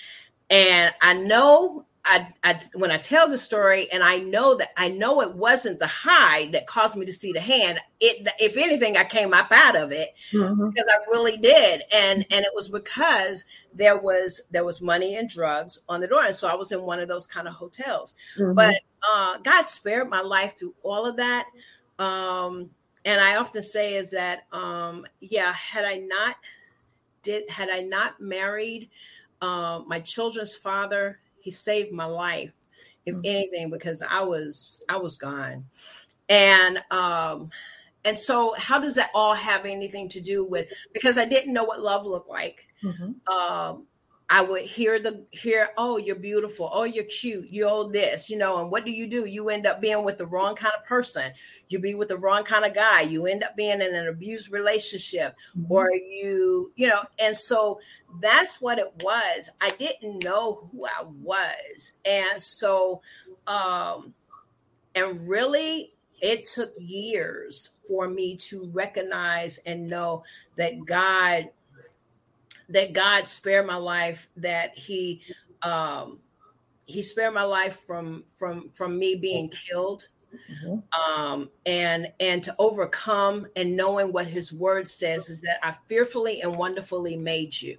[0.50, 1.79] And I know
[2.10, 5.78] I, I, when I tell the story, and I know that I know it wasn't
[5.78, 7.80] the high that caused me to see the hand.
[8.00, 10.70] It, if anything, I came up out of it mm-hmm.
[10.70, 15.30] because I really did, and and it was because there was there was money and
[15.30, 18.16] drugs on the door, and so I was in one of those kind of hotels.
[18.38, 18.56] Mm-hmm.
[18.56, 21.46] But uh, God spared my life through all of that.
[22.00, 22.72] Um,
[23.06, 26.38] and I often say is that um, yeah, had I not
[27.22, 28.90] did had I not married
[29.42, 31.20] uh, my children's father
[31.50, 32.54] he saved my life
[33.08, 33.22] if mm-hmm.
[33.26, 35.66] anything because i was i was gone
[36.30, 37.50] and um
[38.06, 41.64] and so how does that all have anything to do with because i didn't know
[41.64, 43.36] what love looked like mm-hmm.
[43.36, 43.88] um
[44.32, 48.62] I would hear the hear, oh, you're beautiful, oh, you're cute, you're this, you know,
[48.62, 49.26] and what do you do?
[49.26, 51.32] You end up being with the wrong kind of person.
[51.70, 53.02] You be with the wrong kind of guy.
[53.02, 55.72] You end up being in an abused relationship, mm-hmm.
[55.72, 57.80] or you, you know, and so
[58.22, 59.50] that's what it was.
[59.62, 63.02] I didn't know who I was, and so,
[63.48, 64.14] um,
[64.94, 70.24] and really, it took years for me to recognize and know
[70.58, 71.50] that God
[72.70, 75.22] that God spared my life, that He
[75.62, 76.20] um,
[76.86, 80.08] He spared my life from from from me being killed.
[80.52, 81.22] Mm-hmm.
[81.22, 86.42] Um, and and to overcome and knowing what his word says is that I fearfully
[86.42, 87.78] and wonderfully made you.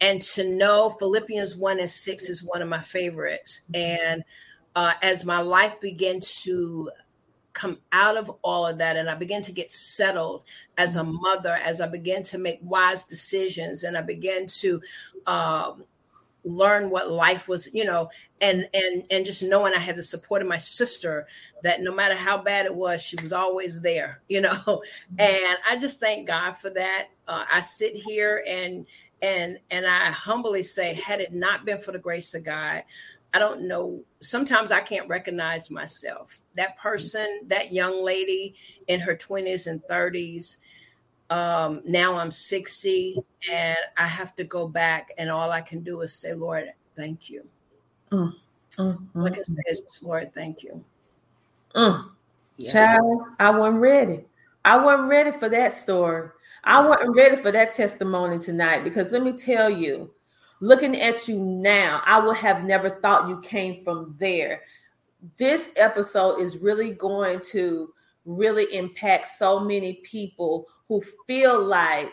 [0.00, 3.62] And to know Philippians 1 and 6 is one of my favorites.
[3.74, 4.22] And
[4.76, 6.90] uh, as my life began to
[7.52, 10.44] come out of all of that and I began to get settled
[10.76, 14.80] as a mother, as I began to make wise decisions and I began to
[15.26, 15.84] um,
[16.44, 20.42] learn what life was, you know, and and and just knowing I had the support
[20.42, 21.26] of my sister
[21.62, 24.82] that no matter how bad it was, she was always there, you know.
[25.18, 27.08] And I just thank God for that.
[27.26, 28.86] Uh, I sit here and
[29.20, 32.84] and and I humbly say, had it not been for the grace of God,
[33.34, 34.02] I don't know.
[34.20, 36.40] Sometimes I can't recognize myself.
[36.54, 38.54] That person, that young lady
[38.88, 40.58] in her 20s and 30s,
[41.30, 43.18] um, now I'm 60
[43.52, 47.28] and I have to go back, and all I can do is say, Lord, thank
[47.28, 47.46] you.
[48.10, 48.32] Mm,
[48.78, 49.56] mm, mm like I said,
[50.02, 50.82] Lord, thank you.
[51.74, 52.08] Mm.
[52.56, 52.72] Yeah.
[52.72, 54.24] Child, I wasn't ready.
[54.64, 56.30] I wasn't ready for that story.
[56.64, 60.10] I wasn't ready for that testimony tonight because let me tell you,
[60.60, 64.62] looking at you now, I would have never thought you came from there.
[65.36, 67.92] This episode is really going to
[68.24, 72.12] really impact so many people who feel like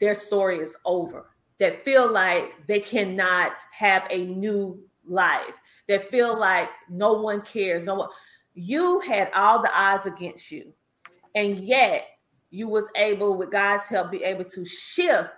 [0.00, 1.26] their story is over.
[1.58, 5.54] that feel like they cannot have a new life,
[5.88, 8.08] that feel like no one cares, no one.
[8.54, 10.72] You had all the odds against you,
[11.34, 12.06] and yet
[12.50, 15.32] you was able, with God's help, be able to shift,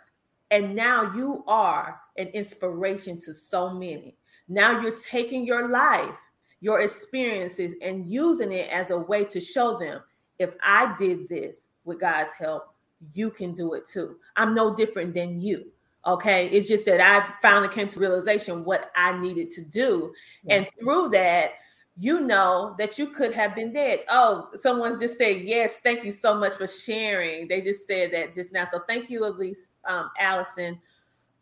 [0.50, 4.16] and now you are an inspiration to so many.
[4.48, 6.14] Now you're taking your life,
[6.60, 10.02] your experiences, and using it as a way to show them
[10.38, 12.74] if I did this with God's help,
[13.12, 14.16] you can do it too.
[14.36, 15.70] I'm no different than you.
[16.06, 16.48] Okay.
[16.48, 20.12] It's just that I finally came to realization what I needed to do.
[20.48, 21.52] And through that,
[22.00, 24.00] you know that you could have been dead.
[24.08, 27.46] Oh, someone just said, Yes, thank you so much for sharing.
[27.46, 28.66] They just said that just now.
[28.72, 30.80] So thank you, Elise, um, Allison.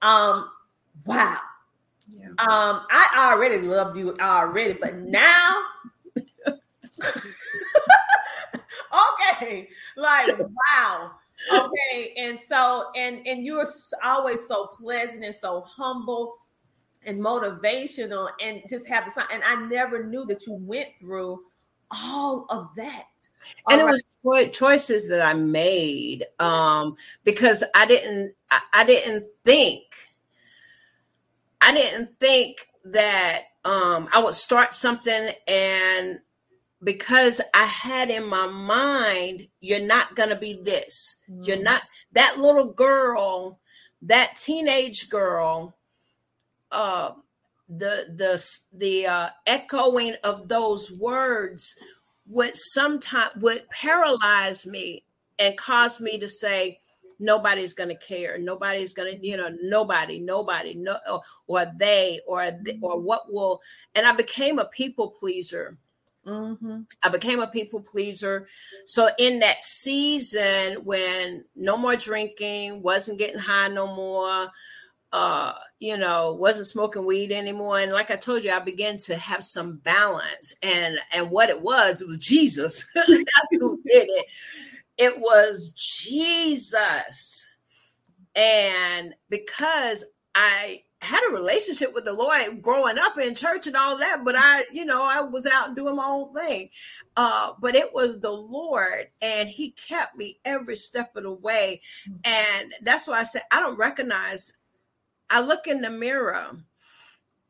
[0.03, 0.49] Um,
[1.05, 1.38] wow.
[2.11, 2.31] Yeah.
[2.31, 5.62] Um, I already loved you already, but now
[9.31, 11.12] okay, like wow.
[11.53, 13.66] Okay, and so and and you're
[14.03, 16.38] always so pleasant and so humble
[17.05, 21.43] and motivational and just have this and I never knew that you went through
[21.91, 23.07] all of that.
[23.71, 23.99] And it right.
[24.23, 29.85] was choices that I made um because I didn't I, I didn't think
[31.61, 36.21] I didn't think that um, I would start something and
[36.83, 41.17] because I had in my mind, you're not going to be this.
[41.29, 41.43] Mm-hmm.
[41.45, 41.83] You're not
[42.13, 43.59] that little girl,
[44.03, 45.77] that teenage girl.
[46.71, 47.13] Uh,
[47.69, 51.79] the the the uh, echoing of those words
[52.27, 55.05] would sometimes would paralyze me
[55.39, 56.81] and cause me to say,
[57.19, 58.39] nobody's going to care.
[58.39, 63.33] Nobody's going to you know nobody nobody no or, or they or they, or what
[63.33, 63.61] will
[63.95, 65.77] and i became a people pleaser.
[66.27, 66.81] Mm-hmm.
[67.03, 68.47] i became a people pleaser.
[68.85, 74.49] So in that season when no more drinking wasn't getting high no more
[75.12, 79.16] uh you know wasn't smoking weed anymore and like i told you i began to
[79.16, 82.87] have some balance and and what it was it was jesus
[83.53, 84.27] who did it
[84.99, 87.49] it was Jesus.
[88.35, 93.97] And because I had a relationship with the Lord growing up in church and all
[93.99, 96.71] that, but I, you know, I was out doing my own thing.
[97.16, 101.81] Uh, but it was the Lord, and He kept me every step of the way.
[102.25, 104.53] And that's why I said I don't recognize.
[105.31, 106.57] I look in the mirror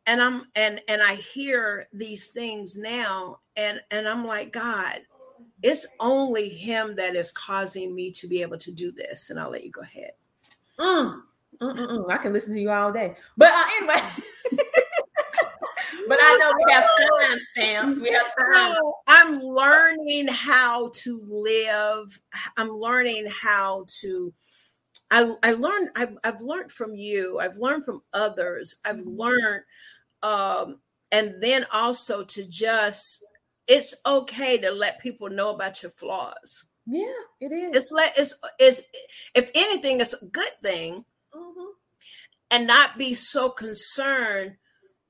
[0.09, 5.01] and I'm and and I hear these things now, and and I'm like, God,
[5.63, 9.29] it's only him that is causing me to be able to do this.
[9.29, 10.13] And I'll let you go ahead.
[10.81, 11.21] Mm.
[11.61, 13.17] I can listen to you all day.
[13.37, 14.03] But uh, anyway.
[16.09, 17.99] but I know we have time stamps.
[17.99, 18.75] We have time.
[19.09, 22.19] I'm learning how to live.
[22.57, 24.33] I'm learning how to.
[25.11, 25.91] I, I learned.
[25.97, 27.39] I've, I've learned from you.
[27.39, 28.77] I've learned from others.
[28.85, 29.21] I've mm-hmm.
[29.21, 29.63] learned,
[30.23, 30.81] um,
[31.13, 33.25] and then also to just
[33.67, 36.67] it's okay to let people know about your flaws.
[36.87, 37.77] Yeah, it is.
[37.77, 38.83] It's like it's it's
[39.35, 41.71] if anything, it's a good thing, mm-hmm.
[42.51, 44.57] and not be so concerned.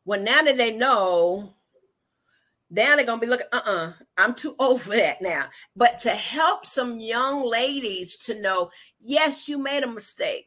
[0.05, 1.55] When now that they know,
[2.71, 3.47] now they're gonna be looking.
[3.53, 5.47] Uh, uh-uh, uh, i am too old for that now.
[5.77, 10.47] But to help some young ladies to know, yes, you made a mistake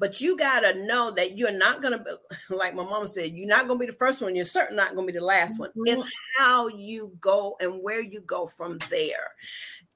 [0.00, 2.10] but you got to know that you're not to be
[2.56, 5.06] like my mom said you're not to be the first one you're certainly not to
[5.06, 5.86] be the last one mm-hmm.
[5.86, 9.30] it's how you go and where you go from there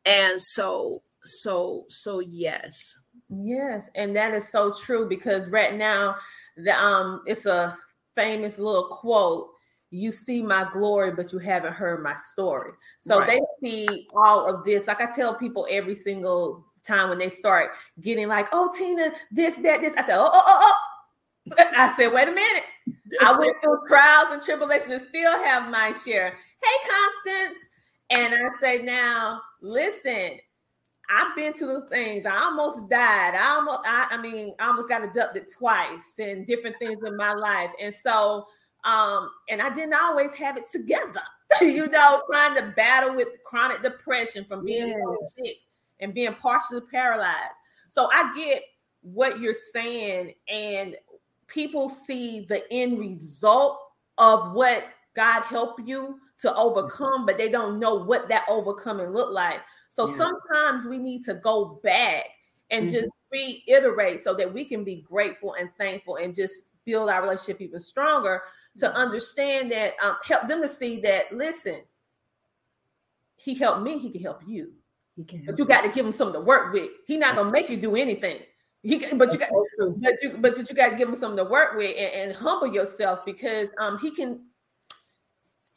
[0.04, 2.98] and so so so yes
[3.30, 6.14] yes and that is so true because right now
[6.58, 7.76] the um it's a
[8.14, 9.48] famous little quote
[9.94, 12.72] you see my glory, but you haven't heard my story.
[12.98, 13.40] So right.
[13.62, 14.88] they see all of this.
[14.88, 19.54] Like I tell people every single time when they start getting like, oh, Tina, this,
[19.56, 19.94] that, this.
[19.96, 20.72] I said, oh, oh, oh,
[21.56, 21.64] oh.
[21.76, 22.64] I said, wait a minute.
[23.20, 26.36] I went through trials and tribulations and still have my share.
[26.62, 27.64] Hey, Constance.
[28.10, 30.38] And I say, now, listen,
[31.08, 32.26] I've been to the things.
[32.26, 33.34] I almost died.
[33.34, 37.32] I almost, I, I mean, I almost got abducted twice and different things in my
[37.32, 37.70] life.
[37.80, 38.46] And so,
[38.84, 41.22] um, and I didn't always have it together,
[41.60, 45.00] you know, trying to battle with chronic depression from being yes.
[45.02, 45.56] so sick
[46.00, 47.56] and being partially paralyzed.
[47.88, 48.62] So I get
[49.02, 50.96] what you're saying, and
[51.46, 53.78] people see the end result
[54.18, 59.32] of what God helped you to overcome, but they don't know what that overcoming look
[59.32, 59.60] like.
[59.90, 60.16] So yeah.
[60.16, 62.26] sometimes we need to go back
[62.70, 62.96] and mm-hmm.
[62.96, 67.60] just reiterate so that we can be grateful and thankful and just build our relationship
[67.60, 68.42] even stronger
[68.78, 71.82] to understand that um, help them to see that listen
[73.36, 74.72] he helped me he can help you
[75.16, 76.90] but you got to give him something to work with.
[77.06, 78.40] He's not gonna make you do anything.
[78.82, 81.50] He, but you got, so but you, but you got to give him something to
[81.50, 84.40] work with and, and humble yourself because um he can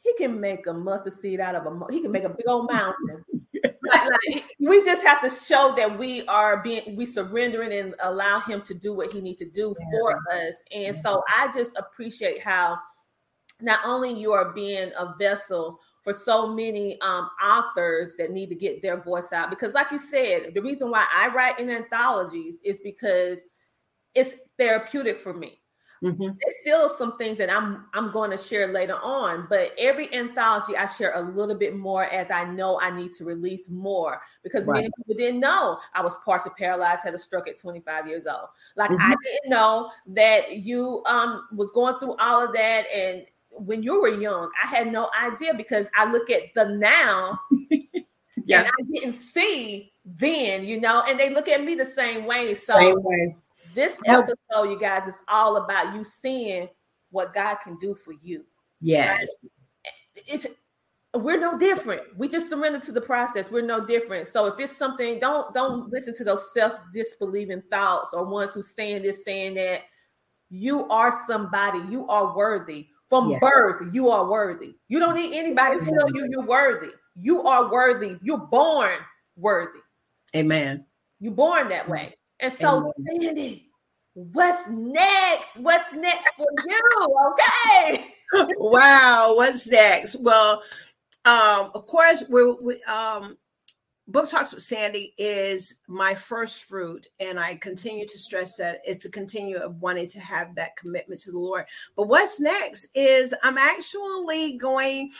[0.02, 2.70] he can make a mustard seed out of a he can make a big old
[2.70, 3.24] mountain.
[3.92, 8.62] Like, we just have to show that we are being we surrendering and allow him
[8.62, 9.86] to do what he needs to do yeah.
[9.90, 10.62] for us.
[10.72, 11.02] And yeah.
[11.02, 12.78] so I just appreciate how
[13.60, 18.54] not only you are being a vessel for so many um, authors that need to
[18.54, 22.58] get their voice out because like you said the reason why i write in anthologies
[22.64, 23.40] is because
[24.14, 25.60] it's therapeutic for me
[26.02, 26.22] Mm-hmm.
[26.22, 30.76] There's still some things that I'm I'm going to share later on, but every anthology
[30.76, 34.66] I share a little bit more as I know I need to release more because
[34.66, 34.76] right.
[34.76, 38.48] many people didn't know I was partially paralyzed, had a stroke at 25 years old.
[38.76, 39.12] Like mm-hmm.
[39.12, 44.00] I didn't know that you um was going through all of that and when you
[44.00, 47.40] were young, I had no idea because I look at the now
[48.44, 48.60] yeah.
[48.60, 52.54] and I didn't see then, you know, and they look at me the same way.
[52.54, 53.36] So same way.
[53.74, 56.68] This episode, you guys, is all about you seeing
[57.10, 58.44] what God can do for you.
[58.80, 59.36] Yes.
[59.42, 59.92] Right?
[60.26, 60.46] It's
[61.14, 62.02] we're no different.
[62.16, 63.50] We just surrender to the process.
[63.50, 64.26] We're no different.
[64.26, 69.02] So if it's something, don't don't listen to those self-disbelieving thoughts or ones who saying
[69.02, 69.82] this, saying that.
[70.50, 72.88] You are somebody, you are worthy.
[73.10, 73.38] From yes.
[73.38, 74.76] birth, you are worthy.
[74.88, 76.88] You don't need anybody to tell you you're worthy.
[77.16, 78.16] You are worthy.
[78.22, 78.96] You're born
[79.36, 79.80] worthy.
[80.34, 80.86] Amen.
[81.20, 82.14] You're born that way.
[82.40, 83.70] And so, Sandy,
[84.14, 85.58] what's next?
[85.58, 87.34] What's next for you?
[87.82, 88.06] Okay.
[88.58, 89.34] wow.
[89.36, 90.16] What's next?
[90.20, 90.62] Well,
[91.24, 93.36] um, of course, we're, we, um,
[94.06, 99.04] Book Talks with Sandy is my first fruit, and I continue to stress that it's
[99.04, 101.66] a continue of wanting to have that commitment to the Lord.
[101.94, 105.12] But what's next is I'm actually going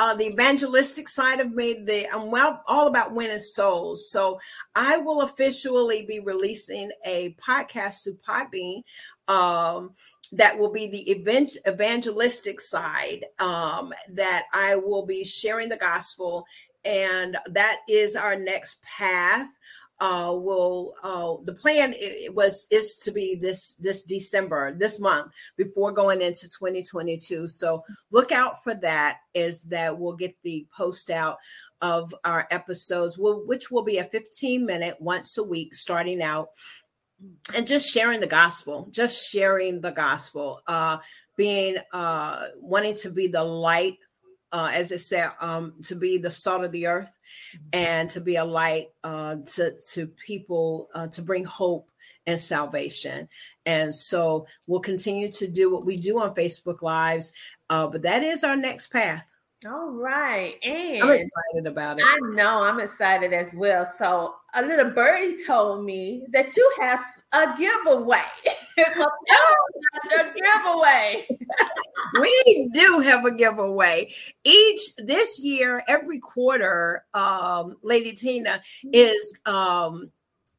[0.00, 1.74] uh, the evangelistic side of me.
[1.84, 4.10] The I'm well all about winning souls.
[4.10, 4.40] So
[4.74, 8.82] I will officially be releasing a podcast to Podbean.
[9.28, 9.90] Um,
[10.32, 16.46] that will be the event evangelistic side um, that I will be sharing the gospel,
[16.84, 19.48] and that is our next path
[20.00, 21.94] uh, will uh, the plan
[22.30, 27.46] was is to be this this December this month before going into 2022.
[27.46, 29.18] So look out for that.
[29.34, 31.36] Is that we'll get the post out
[31.82, 36.48] of our episodes, which will be a 15 minute once a week starting out.
[37.54, 40.96] And just sharing the gospel, just sharing the gospel, uh,
[41.36, 43.98] being uh, wanting to be the light
[44.52, 47.12] uh, as it said, um, to be the salt of the earth
[47.54, 47.68] mm-hmm.
[47.72, 51.88] and to be a light uh, to, to people, uh, to bring hope
[52.26, 53.28] and salvation.
[53.66, 57.32] And so we'll continue to do what we do on Facebook Lives,
[57.68, 59.26] uh, but that is our next path.
[59.66, 60.54] All right.
[60.64, 62.04] And I'm excited about it.
[62.06, 63.84] I know I'm excited as well.
[63.84, 67.00] So a little birdie told me that you have
[67.32, 68.18] a giveaway.
[68.78, 71.26] a giveaway.
[72.20, 74.10] we do have a giveaway.
[74.44, 78.60] Each this year, every quarter, um, Lady Tina
[78.92, 80.10] is um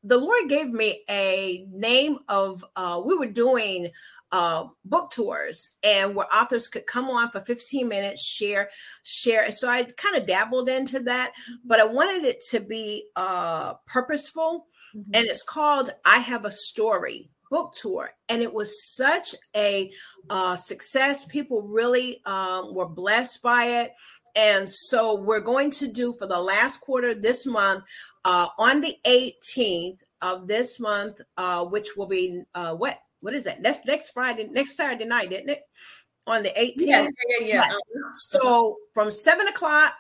[0.03, 3.91] the Lord gave me a name of uh we were doing
[4.31, 8.69] uh, book tours and where authors could come on for 15 minutes, share,
[9.03, 9.43] share.
[9.43, 11.33] And so I kind of dabbled into that,
[11.65, 14.67] but I wanted it to be uh, purposeful.
[14.95, 15.11] Mm-hmm.
[15.13, 18.11] And it's called I Have a Story book tour.
[18.29, 19.91] And it was such a
[20.29, 21.25] uh, success.
[21.25, 23.91] People really um, were blessed by it.
[24.35, 27.83] And so we're going to do for the last quarter this month,
[28.25, 33.43] uh, on the 18th of this month, uh, which will be uh, what what is
[33.43, 33.61] that?
[33.61, 35.61] That's next Friday, next Saturday night, isn't it?
[36.25, 36.73] On the 18th.
[36.77, 37.65] Yeah, yeah, yeah.
[37.67, 37.79] Yes.
[38.13, 39.93] So from seven o'clock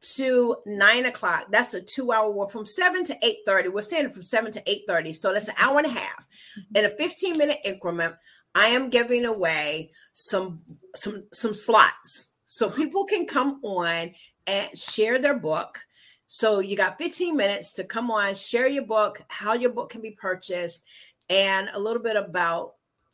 [0.00, 1.46] to nine o'clock.
[1.50, 3.68] That's a two-hour walk from seven to eight thirty.
[3.68, 6.26] We're saying from seven to eight thirty, so that's an hour and a half.
[6.74, 8.14] In a fifteen-minute increment,
[8.54, 10.62] I am giving away some
[10.94, 14.10] some some slots so people can come on
[14.48, 15.78] and share their book.
[16.26, 20.02] So you got 15 minutes to come on, share your book, how your book can
[20.02, 20.82] be purchased,
[21.28, 22.72] and a little bit about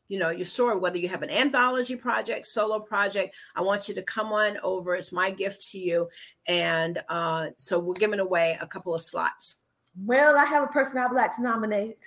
[0.09, 3.37] you know your story whether you have an anthology project solo project.
[3.55, 4.95] I want you to come on over.
[4.95, 6.09] It's my gift to you.
[6.49, 9.57] And uh, so we're giving away a couple of slots.
[10.03, 12.03] Well i have a person i'd like to nominate.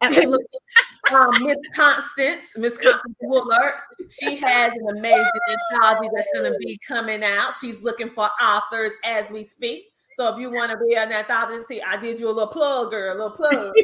[0.00, 0.46] Absolutely
[1.12, 3.74] um, miss constance miss constance woolard
[4.10, 5.26] she has an amazing
[5.72, 7.52] anthology that's going to be coming out.
[7.60, 9.84] She's looking for authors as we speak.
[10.16, 13.14] So if you want to be an anthology, I did you a little plug, girl,
[13.14, 13.52] a little plug.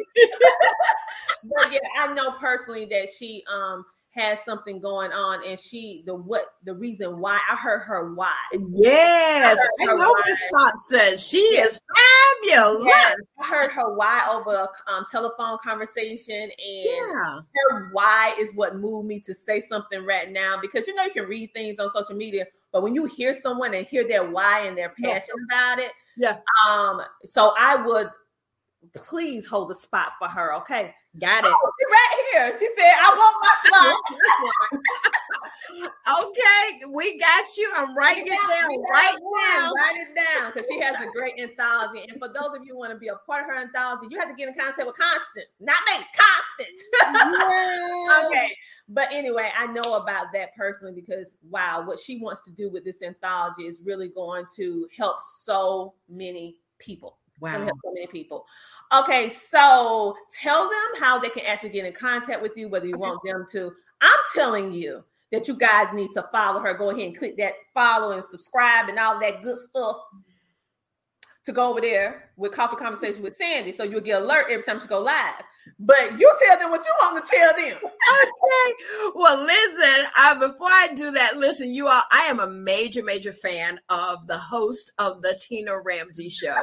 [1.43, 3.85] but yeah, I know personally that she um
[4.17, 8.33] has something going on and she the what the reason why I heard her why.
[8.73, 11.27] Yes, I, I know Miss Constance.
[11.27, 12.85] She is fabulous.
[12.85, 17.39] Yes, I heard her why over a um, telephone conversation and yeah.
[17.69, 21.11] her why is what moved me to say something right now because you know you
[21.11, 24.65] can read things on social media, but when you hear someone and hear their why
[24.65, 25.45] and their passion yeah.
[25.45, 26.37] about it, yeah.
[26.67, 28.09] Um, so I would
[28.93, 30.93] please hold a spot for her, okay?
[31.19, 31.51] Got it.
[31.51, 32.59] Oh, right here.
[32.59, 33.97] She said, I want my spot.
[36.21, 37.71] okay, we got you.
[37.75, 39.71] I'm writing it down right now.
[39.75, 42.05] Write it down because she has a great anthology.
[42.07, 44.19] And for those of you who want to be a part of her anthology, you
[44.19, 46.83] have to get in contact with Constance, not me, Constance.
[48.27, 48.49] okay.
[48.89, 52.85] But anyway, I know about that personally because wow, what she wants to do with
[52.85, 57.17] this anthology is really going to help so many people.
[57.39, 57.67] Wow.
[57.67, 58.45] so many people.
[58.93, 62.95] Okay, so tell them how they can actually get in contact with you, whether you
[62.95, 63.01] okay.
[63.01, 63.73] want them to.
[64.01, 66.73] I'm telling you that you guys need to follow her.
[66.73, 69.97] Go ahead and click that follow and subscribe and all that good stuff
[71.47, 73.71] to go over there with Coffee Conversation with Sandy.
[73.71, 75.43] So you'll get alert every time she go live.
[75.79, 77.77] But you tell them what you want to tell them.
[77.83, 79.11] okay.
[79.15, 83.33] Well, listen, uh, before I do that, listen, you all, I am a major, major
[83.33, 86.55] fan of the host of the Tina Ramsey Show.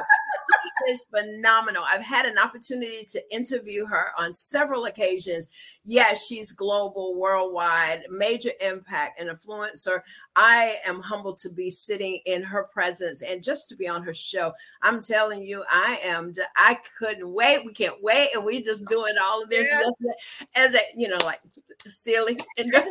[0.85, 1.83] She is phenomenal.
[1.85, 5.49] I've had an opportunity to interview her on several occasions.
[5.85, 10.01] Yes, she's global, worldwide, major impact and influencer.
[10.35, 14.13] I am humbled to be sitting in her presence and just to be on her
[14.13, 14.53] show.
[14.81, 17.65] I'm telling you, I am, I couldn't wait.
[17.65, 18.29] We can't wait.
[18.33, 20.11] And we just doing all of this yeah.
[20.55, 21.39] as a, you know, like
[21.85, 22.37] silly.
[22.57, 22.81] Yeah,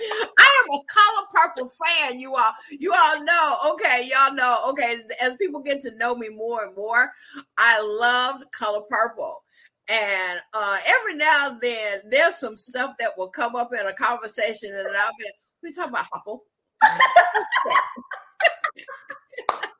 [0.00, 0.24] yeah.
[0.66, 2.52] I am a color purple fan, you all.
[2.70, 6.76] You all know, okay, y'all know, okay, as people get to know me more and
[6.76, 7.10] more,
[7.58, 9.42] I love color purple.
[9.88, 13.92] And uh, every now and then, there's some stuff that will come up in a
[13.92, 15.26] conversation, and I'll be,
[15.62, 16.40] we talk about Harpo.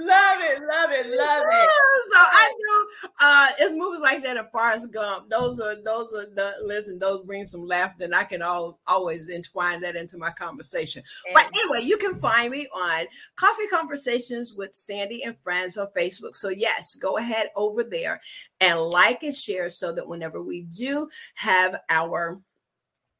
[0.00, 1.70] love it, love it, love it.
[2.12, 5.30] So I know uh it's movies like that at Forrest Gump.
[5.30, 9.28] Those are those are the listen, those bring some laughter, and I can all, always
[9.28, 11.02] entwine that into my conversation.
[11.26, 15.88] And but anyway, you can find me on Coffee Conversations with Sandy and Friends on
[15.96, 16.34] Facebook.
[16.34, 18.20] So yes, go ahead over there
[18.60, 22.40] and like and share so that whenever we do have our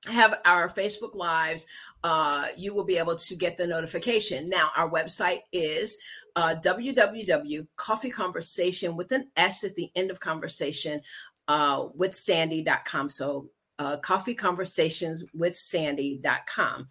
[0.06, 1.64] have our Facebook Lives,
[2.04, 4.48] uh, you will be able to get the notification.
[4.48, 5.98] Now, our website is
[6.36, 11.02] uh, www.coffeeconversation with an S at the end of conversation
[11.48, 13.10] uh, with sandy.com.
[13.10, 16.86] So uh, coffee conversations with sandy.com.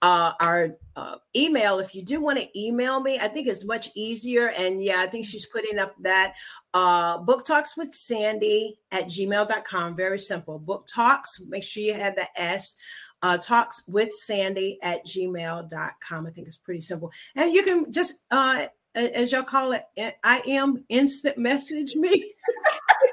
[0.00, 3.90] Uh, our uh, email, if you do want to email me, I think it's much
[3.94, 4.48] easier.
[4.48, 6.34] And yeah, I think she's putting up that
[6.72, 9.96] uh, book talks with sandy at gmail.com.
[9.96, 10.58] Very simple.
[10.58, 12.74] Book talks, make sure you have the S.
[13.22, 16.26] Uh, talks with sandy at gmail.com.
[16.26, 17.12] I think it's pretty simple.
[17.36, 18.64] And you can just, uh,
[18.94, 19.82] as y'all call it,
[20.24, 22.32] I am instant message me.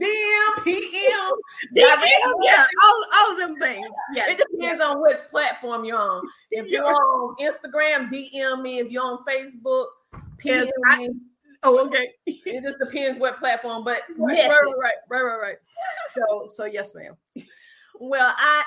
[0.00, 1.30] DM, PM,
[1.74, 2.02] DM,
[2.42, 3.88] yeah, all, all of them things.
[4.14, 4.30] Yes.
[4.30, 4.80] It depends yes.
[4.80, 6.22] on which platform you're on.
[6.50, 8.78] If you're on Instagram, DM me.
[8.78, 9.86] If you're on Facebook,
[10.38, 11.10] PM yes, me.
[11.62, 12.12] Oh, okay.
[12.26, 15.56] it just depends what platform, but right, right, right, right, right, right.
[16.14, 17.16] So, so yes, ma'am.
[17.98, 18.62] Well, I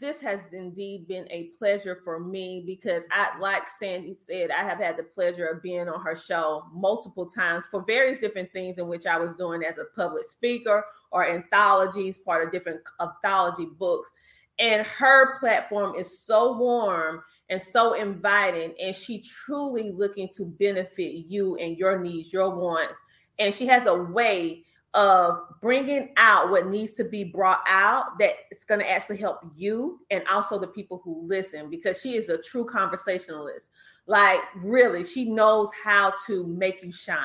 [0.00, 4.78] this has indeed been a pleasure for me because I, like Sandy said, I have
[4.78, 8.88] had the pleasure of being on her show multiple times for various different things in
[8.88, 14.10] which I was doing as a public speaker or anthologies, part of different anthology books.
[14.58, 21.26] And her platform is so warm and so inviting, and she truly looking to benefit
[21.28, 23.00] you and your needs, your wants.
[23.38, 24.64] And she has a way
[24.96, 29.40] of bringing out what needs to be brought out that it's going to actually help
[29.54, 33.68] you and also the people who listen because she is a true conversationalist.
[34.06, 37.18] Like, really, she knows how to make you shine.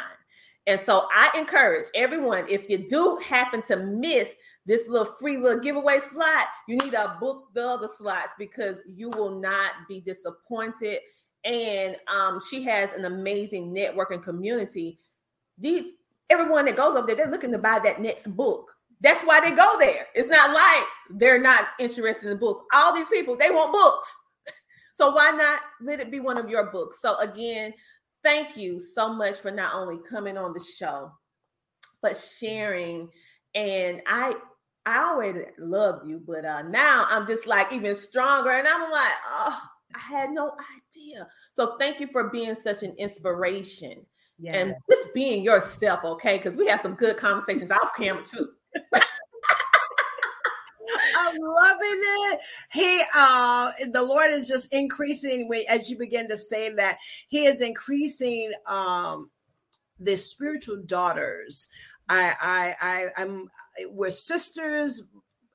[0.68, 5.60] And so I encourage everyone if you do happen to miss this little free little
[5.60, 11.00] giveaway slot, you need to book the other slots because you will not be disappointed.
[11.46, 15.00] And um, she has an amazing network and community.
[15.58, 15.94] These
[16.32, 18.72] everyone that goes over there, they're looking to buy that next book.
[19.02, 20.08] That's why they go there.
[20.16, 22.64] It's not like they're not interested in books.
[22.74, 24.18] All these people, they want books.
[24.94, 27.02] So why not let it be one of your books?
[27.02, 27.74] So again,
[28.24, 31.12] thank you so much for not only coming on the show,
[32.02, 33.10] but sharing.
[33.56, 34.36] And I
[34.86, 38.52] I already loved you, but uh now I'm just like even stronger.
[38.52, 39.60] And I'm like, oh,
[39.96, 41.26] I had no idea.
[41.56, 44.06] So thank you for being such an inspiration
[44.42, 44.56] Yes.
[44.56, 46.38] And just being yourself, okay?
[46.38, 48.50] Because we had some good conversations off camera too.
[51.18, 52.40] I'm loving it.
[52.72, 57.62] He, uh, the Lord is just increasing as you begin to say that, He is
[57.62, 59.30] increasing um,
[60.00, 61.68] the spiritual daughters.
[62.10, 63.50] I, I, I, I'm.
[63.90, 65.04] We're sisters,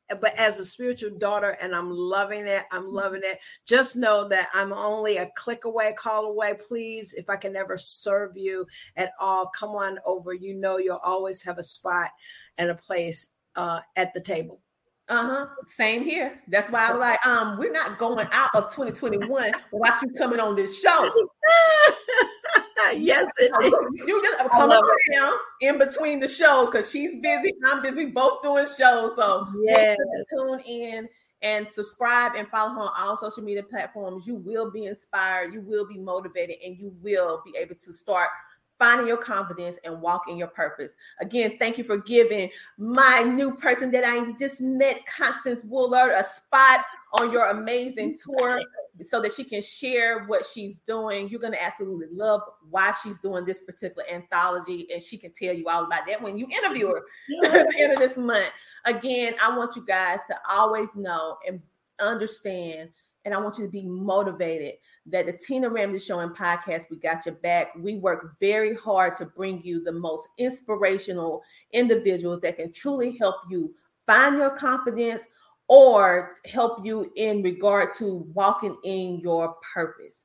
[0.09, 2.65] but as a spiritual daughter, and I'm loving it.
[2.71, 3.39] I'm loving it.
[3.67, 6.55] Just know that I'm only a click away, call away.
[6.67, 10.33] Please, if I can ever serve you at all, come on over.
[10.33, 12.11] You know, you'll always have a spot
[12.59, 14.61] and a place uh, at the table.
[15.09, 15.47] Uh-huh.
[15.67, 16.41] Same here.
[16.49, 20.57] That's why I'm like, um, we're not going out of 2021 without you coming on
[20.57, 21.11] this show.
[22.97, 23.73] yes, it is.
[24.07, 27.53] you just come down in between the shows because she's busy.
[27.65, 27.97] I'm busy.
[27.97, 29.97] We both doing shows, so yes.
[30.31, 31.09] tune in
[31.43, 34.27] and subscribe and follow her on all social media platforms.
[34.27, 38.31] You will be inspired, you will be motivated, and you will be able to start
[38.79, 40.97] finding your confidence and walking your purpose.
[41.21, 46.25] Again, thank you for giving my new person that I just met, Constance Woolard, a
[46.25, 46.85] spot
[47.19, 48.61] on your amazing tour
[49.01, 51.29] so that she can share what she's doing.
[51.29, 55.55] You're going to absolutely love why she's doing this particular anthology, and she can tell
[55.55, 57.03] you all about that when you interview her
[57.45, 58.51] at the end of this month.
[58.85, 61.61] Again, I want you guys to always know and
[62.01, 62.91] understand,
[63.25, 64.75] and I want you to be motivated
[65.11, 67.73] that the Tina Ramsey Show and podcast, we got your back.
[67.79, 71.43] We work very hard to bring you the most inspirational
[71.73, 73.75] individuals that can truly help you
[74.07, 75.27] find your confidence
[75.69, 80.25] or help you in regard to walking in your purpose.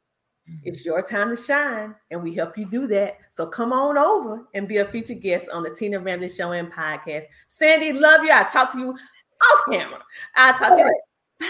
[0.49, 0.59] Mm-hmm.
[0.65, 3.17] It's your time to shine, and we help you do that.
[3.31, 6.71] So come on over and be a featured guest on the Tina Ramsey Show and
[6.71, 7.25] podcast.
[7.47, 8.31] Sandy, love you.
[8.31, 9.99] I'll talk to you off camera.
[10.35, 10.93] I'll talk to
[11.39, 11.47] you.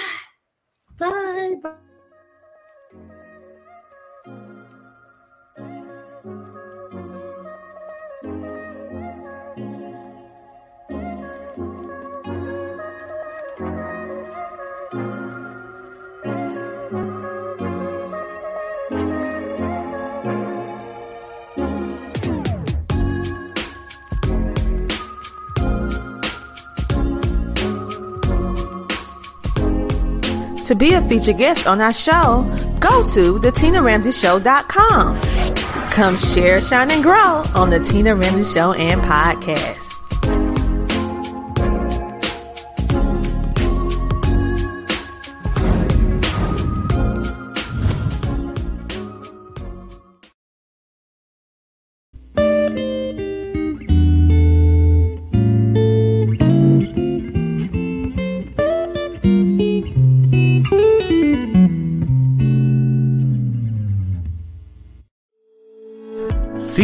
[0.97, 1.55] Bye.
[1.63, 1.75] Bye.
[30.71, 32.49] To be a featured guest on our show,
[32.79, 35.21] go to thetinaramseyshow.com.
[35.91, 39.80] Come share, shine, and grow on the Tina Ramsey Show and podcast.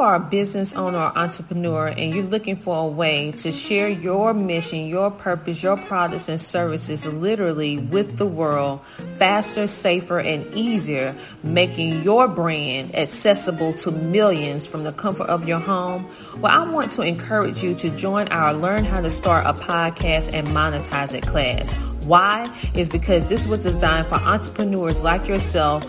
[0.00, 3.86] You are a business owner or entrepreneur and you're looking for a way to share
[3.86, 8.82] your mission, your purpose, your products and services literally with the world
[9.18, 15.60] faster, safer, and easier, making your brand accessible to millions from the comfort of your
[15.60, 19.52] home, well, I want to encourage you to join our Learn How to Start a
[19.52, 21.74] Podcast and Monetize It class
[22.04, 22.46] Why?
[22.74, 25.84] Is because this was designed for entrepreneurs like yourself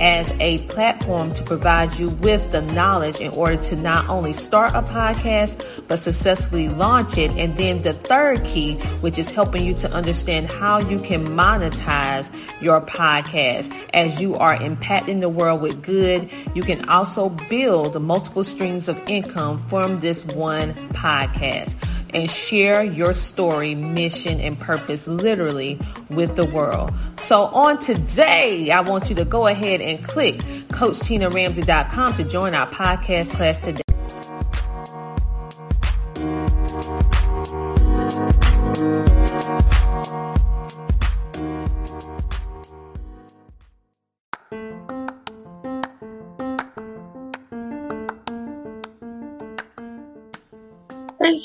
[0.00, 4.72] as a platform to provide you with the knowledge in order to not only start
[4.74, 7.30] a podcast, but successfully launch it.
[7.32, 12.30] And then the third key, which is helping you to understand how you can monetize
[12.62, 16.30] your podcast as you are impacting the world with good.
[16.54, 21.76] You can also build multiple streams of income from this one podcast
[22.14, 25.78] and share your story, mission, and purpose literally
[26.10, 26.92] with the world.
[27.16, 30.38] So on today, I want you to go ahead and click
[30.68, 33.85] CoachTinaRamsey.com to join our podcast class today.